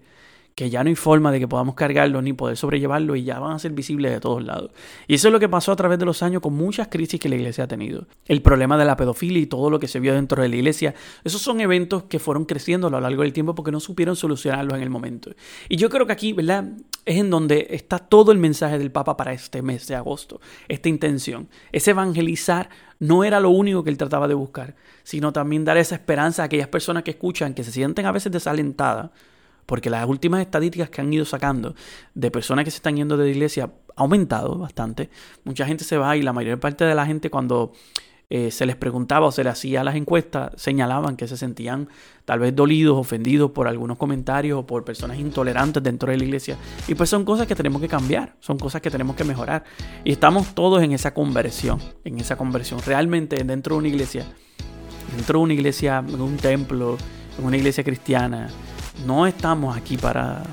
que 0.57 0.71
ya 0.71 0.83
no 0.83 0.89
hay 0.89 0.95
forma 0.95 1.31
de 1.31 1.39
que 1.39 1.47
podamos 1.47 1.75
cargarlo 1.75 2.19
ni 2.19 2.33
poder 2.33 2.57
sobrellevarlo 2.57 3.15
y 3.15 3.23
ya 3.23 3.37
van 3.37 3.51
a 3.51 3.59
ser 3.59 3.73
visibles 3.73 4.11
de 4.11 4.19
todos 4.19 4.43
lados. 4.43 4.71
Y 5.07 5.13
eso 5.13 5.27
es 5.27 5.31
lo 5.31 5.39
que 5.39 5.47
pasó 5.47 5.71
a 5.71 5.75
través 5.75 5.99
de 5.99 6.05
los 6.05 6.23
años 6.23 6.41
con 6.41 6.55
muchas 6.55 6.87
crisis 6.87 7.19
que 7.19 7.29
la 7.29 7.35
iglesia 7.35 7.65
ha 7.65 7.67
tenido. 7.67 8.07
El 8.25 8.41
problema 8.41 8.75
de 8.75 8.83
la 8.83 8.97
pedofilia 8.97 9.39
y 9.39 9.45
todo 9.45 9.69
lo 9.69 9.79
que 9.79 9.87
se 9.87 9.99
vio 9.99 10.15
dentro 10.15 10.41
de 10.41 10.49
la 10.49 10.55
iglesia, 10.55 10.95
esos 11.23 11.43
son 11.43 11.61
eventos 11.61 12.05
que 12.05 12.17
fueron 12.17 12.45
creciendo 12.45 12.87
a 12.87 12.89
lo 12.89 12.99
largo 12.99 13.21
del 13.21 13.33
tiempo 13.33 13.53
porque 13.53 13.71
no 13.71 13.79
supieron 13.79 14.15
solucionarlos 14.15 14.73
en 14.73 14.81
el 14.81 14.89
momento. 14.89 15.29
Y 15.69 15.77
yo 15.77 15.91
creo 15.91 16.07
que 16.07 16.13
aquí, 16.13 16.33
¿verdad? 16.33 16.65
Es 17.05 17.17
en 17.17 17.29
donde 17.29 17.67
está 17.69 17.99
todo 17.99 18.31
el 18.31 18.39
mensaje 18.39 18.79
del 18.79 18.89
Papa 18.89 19.15
para 19.15 19.33
este 19.33 19.61
mes 19.61 19.85
de 19.85 19.93
agosto, 19.93 20.41
esta 20.69 20.89
intención. 20.89 21.49
Ese 21.71 21.91
evangelizar 21.91 22.71
no 22.97 23.23
era 23.23 23.39
lo 23.39 23.51
único 23.51 23.83
que 23.83 23.91
él 23.91 23.97
trataba 23.97 24.27
de 24.27 24.33
buscar, 24.33 24.73
sino 25.03 25.31
también 25.31 25.65
dar 25.65 25.77
esa 25.77 25.93
esperanza 25.93 26.41
a 26.41 26.45
aquellas 26.45 26.67
personas 26.67 27.03
que 27.03 27.11
escuchan, 27.11 27.53
que 27.53 27.63
se 27.63 27.71
sienten 27.71 28.07
a 28.07 28.11
veces 28.11 28.31
desalentadas 28.31 29.11
porque 29.67 29.91
las 29.91 30.07
últimas 30.07 30.41
estadísticas 30.41 30.89
que 30.89 31.01
han 31.01 31.13
ido 31.13 31.25
sacando 31.25 31.75
de 32.15 32.31
personas 32.31 32.65
que 32.65 32.71
se 32.71 32.77
están 32.77 32.95
yendo 32.95 33.17
de 33.17 33.25
la 33.25 33.29
iglesia 33.31 33.65
ha 33.95 34.01
aumentado 34.01 34.57
bastante. 34.57 35.11
Mucha 35.43 35.67
gente 35.67 35.83
se 35.83 35.97
va 35.97 36.17
y 36.17 36.23
la 36.23 36.33
mayor 36.33 36.59
parte 36.59 36.85
de 36.85 36.95
la 36.95 37.05
gente 37.05 37.29
cuando 37.29 37.73
eh, 38.29 38.51
se 38.51 38.65
les 38.65 38.75
preguntaba 38.75 39.27
o 39.27 39.31
se 39.31 39.43
les 39.43 39.53
hacía 39.53 39.85
las 39.85 39.95
encuestas, 39.95 40.51
señalaban 40.55 41.15
que 41.15 41.27
se 41.27 41.37
sentían 41.37 41.87
tal 42.25 42.39
vez 42.39 42.53
dolidos, 42.55 42.97
ofendidos 42.97 43.51
por 43.51 43.67
algunos 43.67 43.97
comentarios 43.97 44.59
o 44.59 44.65
por 44.65 44.83
personas 44.83 45.17
intolerantes 45.17 45.81
dentro 45.81 46.11
de 46.11 46.17
la 46.17 46.23
iglesia. 46.23 46.57
Y 46.87 46.95
pues 46.95 47.09
son 47.09 47.23
cosas 47.23 47.47
que 47.47 47.55
tenemos 47.55 47.81
que 47.81 47.87
cambiar, 47.87 48.35
son 48.39 48.57
cosas 48.57 48.81
que 48.81 48.89
tenemos 48.89 49.15
que 49.15 49.23
mejorar. 49.23 49.63
Y 50.03 50.11
estamos 50.11 50.53
todos 50.53 50.83
en 50.83 50.91
esa 50.91 51.13
conversión, 51.13 51.79
en 52.03 52.19
esa 52.19 52.35
conversión. 52.35 52.81
Realmente 52.85 53.43
dentro 53.43 53.75
de 53.75 53.79
una 53.79 53.87
iglesia, 53.87 54.25
dentro 55.15 55.39
de 55.39 55.43
una 55.43 55.53
iglesia, 55.53 56.03
en 56.05 56.21
un 56.21 56.35
templo, 56.37 56.97
en 57.39 57.45
una 57.45 57.55
iglesia 57.55 57.83
cristiana, 57.83 58.49
no 59.05 59.27
estamos 59.27 59.75
aquí 59.75 59.97
para... 59.97 60.43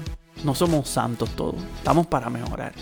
No 0.43 0.55
somos 0.55 0.89
santos 0.89 1.31
todos, 1.31 1.57
estamos 1.77 2.07
para 2.07 2.29
mejorar. 2.29 2.73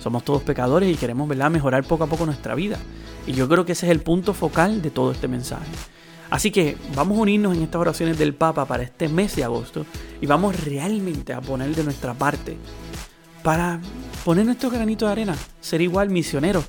Somos 0.00 0.24
todos 0.24 0.42
pecadores 0.42 0.92
y 0.92 0.96
queremos 0.96 1.28
¿verdad? 1.28 1.50
mejorar 1.50 1.84
poco 1.84 2.04
a 2.04 2.06
poco 2.06 2.24
nuestra 2.24 2.54
vida. 2.54 2.78
Y 3.26 3.32
yo 3.32 3.48
creo 3.48 3.64
que 3.64 3.72
ese 3.72 3.86
es 3.86 3.92
el 3.92 4.00
punto 4.00 4.34
focal 4.34 4.80
de 4.82 4.90
todo 4.90 5.12
este 5.12 5.28
mensaje. 5.28 5.70
Así 6.30 6.50
que 6.50 6.78
vamos 6.94 7.18
a 7.18 7.20
unirnos 7.20 7.54
en 7.54 7.62
estas 7.62 7.80
oraciones 7.80 8.18
del 8.18 8.34
Papa 8.34 8.64
para 8.64 8.82
este 8.82 9.08
mes 9.08 9.36
de 9.36 9.44
agosto 9.44 9.84
y 10.20 10.26
vamos 10.26 10.64
realmente 10.64 11.34
a 11.34 11.42
poner 11.42 11.74
de 11.74 11.84
nuestra 11.84 12.14
parte 12.14 12.56
para 13.42 13.80
poner 14.24 14.46
nuestro 14.46 14.70
granito 14.70 15.04
de 15.04 15.12
arena, 15.12 15.36
ser 15.60 15.82
igual 15.82 16.08
misioneros, 16.08 16.64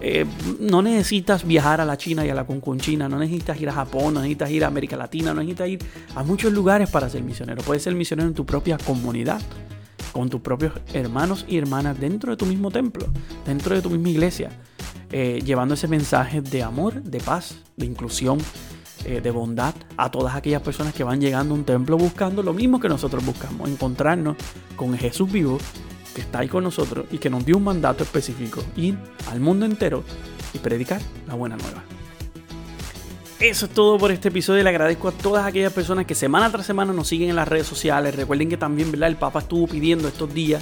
eh, 0.00 0.26
no 0.60 0.82
necesitas 0.82 1.46
viajar 1.46 1.80
a 1.80 1.84
la 1.84 1.96
China 1.96 2.24
y 2.24 2.30
a 2.30 2.34
la 2.34 2.46
Concunchina, 2.46 3.08
no 3.08 3.18
necesitas 3.18 3.60
ir 3.60 3.68
a 3.68 3.72
Japón, 3.72 4.14
no 4.14 4.20
necesitas 4.20 4.50
ir 4.50 4.64
a 4.64 4.68
América 4.68 4.96
Latina, 4.96 5.32
no 5.34 5.40
necesitas 5.40 5.68
ir 5.68 5.78
a 6.14 6.22
muchos 6.22 6.52
lugares 6.52 6.90
para 6.90 7.08
ser 7.08 7.22
misionero. 7.22 7.62
Puedes 7.62 7.82
ser 7.82 7.94
misionero 7.94 8.28
en 8.28 8.34
tu 8.34 8.44
propia 8.46 8.78
comunidad, 8.78 9.40
con 10.12 10.28
tus 10.28 10.40
propios 10.40 10.72
hermanos 10.92 11.44
y 11.48 11.58
hermanas 11.58 11.98
dentro 11.98 12.30
de 12.30 12.36
tu 12.36 12.46
mismo 12.46 12.70
templo, 12.70 13.06
dentro 13.46 13.74
de 13.74 13.82
tu 13.82 13.90
misma 13.90 14.08
iglesia, 14.08 14.50
eh, 15.10 15.40
llevando 15.44 15.74
ese 15.74 15.88
mensaje 15.88 16.40
de 16.40 16.62
amor, 16.62 17.02
de 17.02 17.20
paz, 17.20 17.60
de 17.76 17.86
inclusión, 17.86 18.38
eh, 19.04 19.20
de 19.20 19.30
bondad 19.30 19.74
a 19.96 20.10
todas 20.10 20.34
aquellas 20.34 20.60
personas 20.60 20.92
que 20.92 21.04
van 21.04 21.20
llegando 21.20 21.54
a 21.54 21.58
un 21.58 21.64
templo 21.64 21.96
buscando 21.96 22.42
lo 22.42 22.52
mismo 22.52 22.80
que 22.80 22.88
nosotros 22.88 23.24
buscamos, 23.24 23.68
encontrarnos 23.68 24.36
con 24.76 24.96
Jesús 24.98 25.30
vivo 25.30 25.58
que 26.18 26.22
está 26.22 26.40
ahí 26.40 26.48
con 26.48 26.64
nosotros 26.64 27.06
y 27.12 27.18
que 27.18 27.30
nos 27.30 27.46
dio 27.46 27.56
un 27.58 27.62
mandato 27.62 28.02
específico, 28.02 28.60
ir 28.74 28.98
al 29.30 29.38
mundo 29.38 29.64
entero 29.64 30.02
y 30.52 30.58
predicar 30.58 31.00
la 31.28 31.34
buena 31.34 31.56
nueva. 31.56 31.84
Eso 33.38 33.66
es 33.66 33.72
todo 33.72 33.98
por 33.98 34.10
este 34.10 34.26
episodio. 34.26 34.64
Le 34.64 34.68
agradezco 34.68 35.06
a 35.06 35.12
todas 35.12 35.46
aquellas 35.46 35.72
personas 35.72 36.06
que 36.06 36.16
semana 36.16 36.50
tras 36.50 36.66
semana 36.66 36.92
nos 36.92 37.06
siguen 37.06 37.30
en 37.30 37.36
las 37.36 37.46
redes 37.46 37.68
sociales. 37.68 38.16
Recuerden 38.16 38.48
que 38.48 38.56
también 38.56 38.92
el 39.00 39.16
Papa 39.16 39.38
estuvo 39.38 39.68
pidiendo 39.68 40.08
estos 40.08 40.34
días 40.34 40.60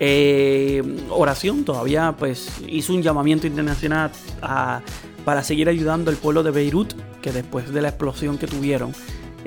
eh, 0.00 0.82
oración. 1.10 1.64
Todavía 1.64 2.16
pues 2.18 2.48
hizo 2.66 2.92
un 2.92 3.00
llamamiento 3.00 3.46
internacional 3.46 4.10
para 5.24 5.44
seguir 5.44 5.68
ayudando 5.68 6.10
al 6.10 6.16
pueblo 6.16 6.42
de 6.42 6.50
Beirut, 6.50 6.94
que 7.22 7.30
después 7.30 7.72
de 7.72 7.80
la 7.80 7.90
explosión 7.90 8.38
que 8.38 8.48
tuvieron 8.48 8.92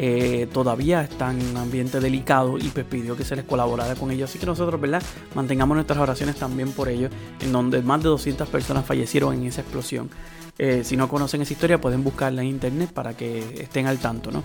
eh, 0.01 0.47
todavía 0.53 1.01
están 1.01 1.41
en 1.41 1.47
un 1.49 1.57
ambiente 1.57 1.99
delicado 1.99 2.57
y 2.57 2.69
pues 2.69 2.85
pidió 2.85 3.17
que 3.17 3.25
se 3.25 3.35
les 3.35 3.43
colaborara 3.43 3.95
con 3.95 4.11
ellos. 4.11 4.29
Así 4.29 4.39
que 4.39 4.45
nosotros, 4.45 4.79
¿verdad? 4.79 5.03
Mantengamos 5.35 5.75
nuestras 5.75 5.99
oraciones 5.99 6.37
también 6.37 6.71
por 6.71 6.87
ellos, 6.87 7.11
en 7.41 7.51
donde 7.51 7.81
más 7.81 8.01
de 8.01 8.07
200 8.07 8.47
personas 8.47 8.85
fallecieron 8.85 9.33
en 9.33 9.47
esa 9.47 9.59
explosión. 9.59 10.09
Eh, 10.57 10.85
si 10.85 10.95
no 10.95 11.09
conocen 11.09 11.41
esa 11.41 11.51
historia, 11.51 11.81
pueden 11.81 12.01
buscarla 12.01 12.41
en 12.43 12.47
internet 12.47 12.93
para 12.93 13.17
que 13.17 13.61
estén 13.61 13.87
al 13.87 13.97
tanto, 13.97 14.31
¿no? 14.31 14.41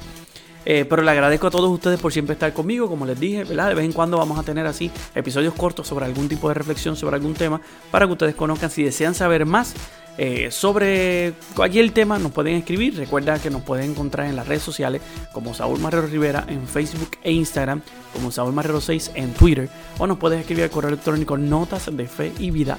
Eh, 0.66 0.84
pero 0.88 1.02
le 1.02 1.10
agradezco 1.10 1.46
a 1.48 1.50
todos 1.50 1.70
ustedes 1.70 2.00
por 2.00 2.12
siempre 2.12 2.34
estar 2.34 2.52
conmigo, 2.52 2.88
como 2.88 3.06
les 3.06 3.18
dije, 3.18 3.44
¿verdad? 3.44 3.68
De 3.68 3.74
vez 3.74 3.84
en 3.84 3.92
cuando 3.92 4.18
vamos 4.18 4.38
a 4.38 4.42
tener 4.42 4.66
así 4.66 4.90
episodios 5.14 5.54
cortos 5.54 5.86
sobre 5.86 6.06
algún 6.06 6.28
tipo 6.28 6.48
de 6.48 6.54
reflexión, 6.54 6.96
sobre 6.96 7.16
algún 7.16 7.34
tema, 7.34 7.60
para 7.90 8.06
que 8.06 8.12
ustedes 8.12 8.34
conozcan 8.34 8.70
si 8.70 8.82
desean 8.82 9.14
saber 9.14 9.46
más 9.46 9.74
eh, 10.16 10.52
sobre 10.52 11.34
cualquier 11.56 11.90
tema 11.90 12.18
nos 12.18 12.32
pueden 12.32 12.54
escribir. 12.54 12.96
Recuerda 12.96 13.38
que 13.38 13.50
nos 13.50 13.62
pueden 13.62 13.90
encontrar 13.90 14.26
en 14.26 14.36
las 14.36 14.46
redes 14.46 14.62
sociales 14.62 15.02
como 15.32 15.54
Saúl 15.54 15.80
Marrero 15.80 16.06
Rivera 16.06 16.44
en 16.48 16.66
Facebook 16.68 17.10
e 17.22 17.32
Instagram, 17.32 17.82
como 18.12 18.30
Saúl 18.30 18.52
Marrero 18.52 18.80
6 18.80 19.12
en 19.14 19.32
Twitter, 19.34 19.68
o 19.98 20.06
nos 20.06 20.18
pueden 20.18 20.40
escribir 20.40 20.64
al 20.64 20.70
correo 20.70 20.90
electrónico 20.90 21.36
notas 21.36 21.94
de 21.94 22.06
fe 22.06 22.32
y 22.38 22.50
vida. 22.50 22.78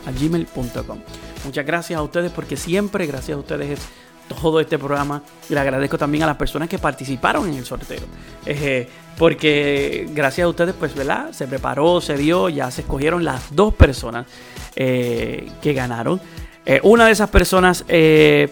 Muchas 1.43 1.65
gracias 1.65 2.00
a 2.00 2.04
ustedes 2.04 2.32
porque 2.32 2.56
siempre 2.56 3.06
gracias 3.06 3.36
a 3.36 3.39
ustedes 3.39 3.80
es 3.80 3.86
todo 4.27 4.59
este 4.59 4.77
programa 4.77 5.21
le 5.49 5.59
agradezco 5.59 5.97
también 5.97 6.23
a 6.23 6.27
las 6.27 6.38
personas 6.38 6.67
que 6.67 6.79
participaron 6.79 7.47
en 7.49 7.55
el 7.55 7.65
sorteo. 7.65 8.01
Porque 9.17 10.07
gracias 10.11 10.45
a 10.45 10.49
ustedes, 10.49 10.75
pues, 10.77 10.93
¿verdad? 10.93 11.31
Se 11.31 11.47
preparó, 11.47 12.01
se 12.01 12.17
dio, 12.17 12.49
ya 12.49 12.69
se 12.69 12.81
escogieron 12.81 13.23
las 13.23 13.55
dos 13.55 13.73
personas 13.73 14.25
eh, 14.75 15.49
que 15.61 15.73
ganaron. 15.73 16.19
Eh, 16.65 16.81
una 16.83 17.05
de 17.05 17.11
esas 17.13 17.29
personas 17.29 17.85
eh, 17.88 18.49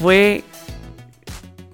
fue 0.00 0.42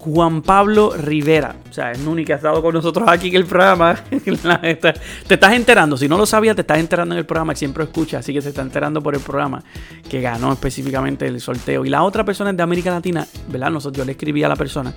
Juan 0.03 0.41
Pablo 0.41 0.91
Rivera. 0.97 1.55
O 1.69 1.73
sea, 1.73 1.91
es 1.91 1.99
Nuni 1.99 2.25
que 2.25 2.33
ha 2.33 2.35
estado 2.35 2.61
con 2.61 2.73
nosotros 2.73 3.07
aquí 3.07 3.29
en 3.29 3.35
el 3.35 3.45
programa. 3.45 3.95
te 4.09 5.33
estás 5.33 5.53
enterando. 5.53 5.95
Si 5.95 6.09
no 6.09 6.17
lo 6.17 6.25
sabías, 6.25 6.55
te 6.55 6.61
estás 6.61 6.79
enterando 6.79 7.15
en 7.15 7.19
el 7.19 7.25
programa, 7.25 7.55
siempre 7.55 7.85
escucha. 7.85 8.17
Así 8.17 8.33
que 8.33 8.41
se 8.41 8.49
está 8.49 8.61
enterando 8.61 9.01
por 9.01 9.15
el 9.15 9.21
programa 9.21 9.63
que 10.09 10.19
ganó 10.19 10.51
específicamente 10.51 11.25
el 11.25 11.39
sorteo. 11.39 11.85
Y 11.85 11.89
la 11.89 12.03
otra 12.03 12.25
persona 12.25 12.49
es 12.49 12.57
de 12.57 12.63
América 12.63 12.91
Latina, 12.91 13.25
¿verdad? 13.47 13.71
Nosotros, 13.71 13.97
yo 13.97 14.05
le 14.05 14.11
escribí 14.11 14.43
a 14.43 14.49
la 14.49 14.57
persona. 14.57 14.93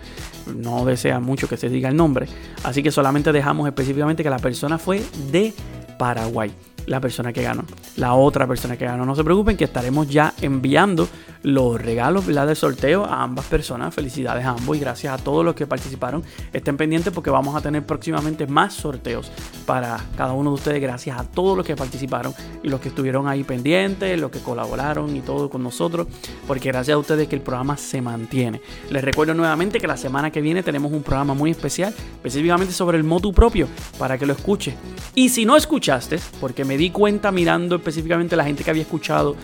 No 0.57 0.85
desea 0.85 1.21
mucho 1.21 1.49
que 1.49 1.57
se 1.57 1.69
diga 1.69 1.89
el 1.89 1.97
nombre. 1.97 2.27
Así 2.65 2.83
que 2.83 2.91
solamente 2.91 3.31
dejamos 3.31 3.69
específicamente 3.69 4.25
que 4.25 4.31
la 4.31 4.41
persona 4.41 4.77
fue 4.77 5.05
de 5.31 5.55
Paraguay 5.99 6.53
la 6.87 7.01
persona 7.01 7.33
que 7.33 7.43
ganó, 7.43 7.65
la 7.97 8.15
otra 8.15 8.47
persona 8.47 8.77
que 8.77 8.85
ganó. 8.85 9.05
No 9.05 9.15
se 9.15 9.25
preocupen 9.25 9.57
que 9.57 9.65
estaremos 9.65 10.09
ya 10.09 10.33
enviando 10.41 11.09
los 11.47 11.81
regalos 11.81 12.27
del 12.27 12.57
sorteo 12.57 13.05
a 13.05 13.23
ambas 13.23 13.47
personas. 13.47 13.95
Felicidades 13.95 14.45
a 14.45 14.51
ambos 14.51 14.77
y 14.77 14.81
gracias 14.81 15.15
a 15.15 15.23
todos 15.23 15.45
los 15.45 15.55
que 15.55 15.65
participaron. 15.65 16.25
Estén 16.53 16.77
pendientes 16.77 17.13
porque 17.13 17.31
vamos 17.31 17.55
a 17.55 17.61
tener 17.61 17.87
próximamente 17.87 18.49
más 18.49 18.75
sorteos 18.75 19.31
para 19.65 19.97
cada 20.17 20.33
uno 20.33 20.51
de 20.51 20.55
ustedes. 20.55 20.83
Gracias 20.83 21.17
a 21.17 21.23
todos 21.23 21.57
los 21.57 21.65
que 21.65 21.77
participaron 21.77 22.35
y 22.65 22.69
los 22.69 22.81
que 22.81 22.89
estuvieron 22.89 23.29
ahí 23.29 23.45
pendientes, 23.45 24.19
los 24.19 24.33
que 24.33 24.41
colaboraron 24.41 25.15
y 25.15 25.21
todo 25.21 25.49
con 25.49 25.63
nosotros. 25.63 26.09
Porque 26.49 26.71
gracias 26.71 26.97
a 26.97 26.99
ustedes 26.99 27.29
que 27.29 27.37
el 27.37 27.43
programa 27.43 27.77
se 27.77 28.03
mantiene. 28.03 28.61
Les 28.91 29.05
recuerdo 29.05 29.33
nuevamente 29.33 29.79
que 29.79 29.87
la 29.87 29.97
semana 29.97 30.33
que 30.33 30.41
viene 30.41 30.65
tenemos 30.65 30.91
un 30.91 31.05
programa 31.05 31.35
muy 31.35 31.53
especial, 31.53 31.95
específicamente 32.17 32.73
sobre 32.73 32.99
el 32.99 33.05
motu 33.05 33.33
propio, 33.33 33.69
para 34.01 34.19
que 34.19 34.27
lo 34.27 34.33
escuche. 34.33 34.75
Y 35.15 35.29
si 35.29 35.45
no 35.45 35.57
escuchaste, 35.57 36.19
porque 36.41 36.65
me 36.65 36.77
di 36.77 36.91
cuenta 36.91 37.31
mirando 37.31 37.77
específicamente 37.77 38.35
la 38.35 38.45
gente 38.45 38.65
que 38.65 38.71
había 38.71 38.83
escuchado 38.83 39.37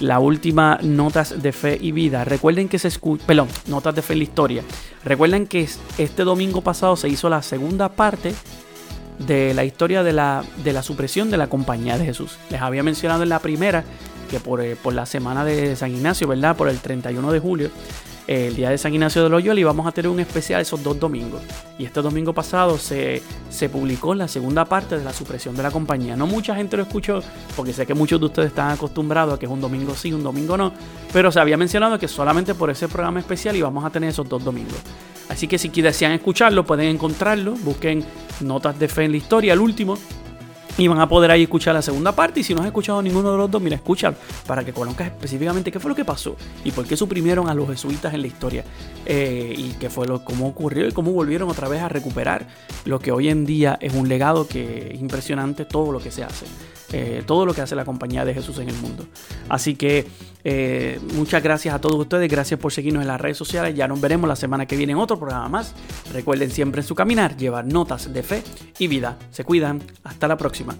la 0.00 0.18
última 0.18 0.78
Notas 0.82 1.42
de 1.42 1.52
Fe 1.52 1.78
y 1.80 1.92
Vida. 1.92 2.24
Recuerden 2.24 2.68
que 2.68 2.78
se 2.78 2.88
escucha, 2.88 3.24
perdón, 3.26 3.48
Notas 3.66 3.94
de 3.94 4.02
Fe 4.02 4.14
y 4.14 4.18
la 4.18 4.24
Historia. 4.24 4.62
Recuerden 5.04 5.46
que 5.46 5.68
este 5.98 6.24
domingo 6.24 6.60
pasado 6.60 6.96
se 6.96 7.08
hizo 7.08 7.28
la 7.28 7.42
segunda 7.42 7.88
parte 7.88 8.34
de 9.18 9.52
la 9.54 9.64
historia 9.64 10.02
de 10.02 10.12
la, 10.12 10.44
de 10.62 10.72
la 10.72 10.82
supresión 10.82 11.30
de 11.30 11.36
la 11.36 11.48
Compañía 11.48 11.98
de 11.98 12.04
Jesús. 12.04 12.38
Les 12.50 12.60
había 12.60 12.82
mencionado 12.82 13.22
en 13.22 13.28
la 13.28 13.40
primera 13.40 13.84
que 14.30 14.40
por, 14.40 14.60
eh, 14.60 14.76
por 14.76 14.94
la 14.94 15.06
semana 15.06 15.44
de 15.44 15.74
San 15.74 15.90
Ignacio, 15.90 16.28
¿verdad? 16.28 16.56
Por 16.56 16.68
el 16.68 16.78
31 16.78 17.32
de 17.32 17.40
julio, 17.40 17.70
el 18.28 18.54
día 18.54 18.68
de 18.68 18.76
San 18.76 18.92
Ignacio 18.92 19.22
de 19.22 19.30
Loyola 19.30 19.58
y 19.58 19.64
vamos 19.64 19.86
a 19.86 19.92
tener 19.92 20.10
un 20.10 20.20
especial 20.20 20.60
esos 20.60 20.82
dos 20.82 21.00
domingos. 21.00 21.40
Y 21.78 21.86
este 21.86 22.02
domingo 22.02 22.34
pasado 22.34 22.76
se, 22.76 23.22
se 23.48 23.70
publicó 23.70 24.14
la 24.14 24.28
segunda 24.28 24.66
parte 24.66 24.98
de 24.98 25.04
la 25.04 25.14
supresión 25.14 25.56
de 25.56 25.62
la 25.62 25.70
compañía. 25.70 26.14
No 26.14 26.26
mucha 26.26 26.54
gente 26.54 26.76
lo 26.76 26.82
escuchó 26.82 27.22
porque 27.56 27.72
sé 27.72 27.86
que 27.86 27.94
muchos 27.94 28.20
de 28.20 28.26
ustedes 28.26 28.48
están 28.48 28.70
acostumbrados 28.70 29.34
a 29.34 29.38
que 29.38 29.46
es 29.46 29.52
un 29.52 29.62
domingo 29.62 29.94
sí, 29.94 30.12
un 30.12 30.22
domingo 30.22 30.58
no, 30.58 30.74
pero 31.10 31.32
se 31.32 31.40
había 31.40 31.56
mencionado 31.56 31.98
que 31.98 32.06
solamente 32.06 32.54
por 32.54 32.68
ese 32.68 32.86
programa 32.86 33.18
especial 33.18 33.56
íbamos 33.56 33.82
a 33.82 33.90
tener 33.90 34.10
esos 34.10 34.28
dos 34.28 34.44
domingos. 34.44 34.78
Así 35.30 35.48
que 35.48 35.56
si 35.56 35.68
desean 35.68 36.12
escucharlo, 36.12 36.64
pueden 36.64 36.88
encontrarlo, 36.88 37.52
busquen 37.52 38.04
Notas 38.40 38.78
de 38.78 38.88
Fe 38.88 39.04
en 39.04 39.12
la 39.12 39.16
Historia, 39.16 39.54
el 39.54 39.60
último, 39.60 39.96
y 40.78 40.86
van 40.86 41.00
a 41.00 41.08
poder 41.08 41.30
ahí 41.30 41.42
escuchar 41.42 41.74
la 41.74 41.82
segunda 41.82 42.12
parte. 42.12 42.40
Y 42.40 42.44
si 42.44 42.54
no 42.54 42.60
has 42.60 42.66
escuchado 42.66 43.02
ninguno 43.02 43.32
de 43.32 43.36
los 43.36 43.50
dos, 43.50 43.60
mira, 43.60 43.76
escúchalo 43.76 44.16
para 44.46 44.64
que 44.64 44.72
conozcas 44.72 45.08
específicamente 45.08 45.70
qué 45.70 45.80
fue 45.80 45.90
lo 45.90 45.94
que 45.94 46.04
pasó 46.04 46.36
y 46.64 46.70
por 46.70 46.86
qué 46.86 46.96
suprimieron 46.96 47.48
a 47.48 47.54
los 47.54 47.68
jesuitas 47.68 48.14
en 48.14 48.22
la 48.22 48.28
historia. 48.28 48.64
Eh, 49.04 49.54
y 49.56 49.70
qué 49.72 49.90
fue 49.90 50.06
lo, 50.06 50.24
cómo 50.24 50.46
ocurrió 50.46 50.86
y 50.88 50.92
cómo 50.92 51.12
volvieron 51.12 51.50
otra 51.50 51.68
vez 51.68 51.82
a 51.82 51.88
recuperar 51.88 52.46
lo 52.84 53.00
que 53.00 53.12
hoy 53.12 53.28
en 53.28 53.44
día 53.44 53.76
es 53.80 53.92
un 53.94 54.08
legado 54.08 54.46
que 54.46 54.92
es 54.94 55.00
impresionante 55.00 55.64
todo 55.64 55.92
lo 55.92 55.98
que 55.98 56.10
se 56.10 56.22
hace. 56.22 56.46
Eh, 56.92 57.22
todo 57.26 57.44
lo 57.44 57.52
que 57.52 57.60
hace 57.60 57.76
la 57.76 57.84
compañía 57.84 58.24
de 58.24 58.34
Jesús 58.34 58.58
en 58.58 58.68
el 58.68 58.76
mundo. 58.76 59.06
Así 59.48 59.74
que 59.74 60.06
eh, 60.44 60.98
muchas 61.14 61.42
gracias 61.42 61.74
a 61.74 61.80
todos 61.80 61.96
ustedes, 61.96 62.30
gracias 62.30 62.58
por 62.58 62.72
seguirnos 62.72 63.02
en 63.02 63.08
las 63.08 63.20
redes 63.20 63.36
sociales. 63.36 63.74
Ya 63.74 63.86
nos 63.86 64.00
veremos 64.00 64.28
la 64.28 64.36
semana 64.36 64.66
que 64.66 64.76
viene 64.76 64.92
en 64.92 64.98
otro 64.98 65.18
programa 65.18 65.48
más. 65.48 65.74
Recuerden 66.12 66.50
siempre 66.50 66.80
en 66.80 66.86
su 66.86 66.94
caminar 66.94 67.36
llevar 67.36 67.66
notas 67.66 68.12
de 68.12 68.22
fe 68.22 68.42
y 68.78 68.86
vida. 68.86 69.18
Se 69.30 69.44
cuidan. 69.44 69.82
Hasta 70.04 70.28
la 70.28 70.36
próxima. 70.36 70.76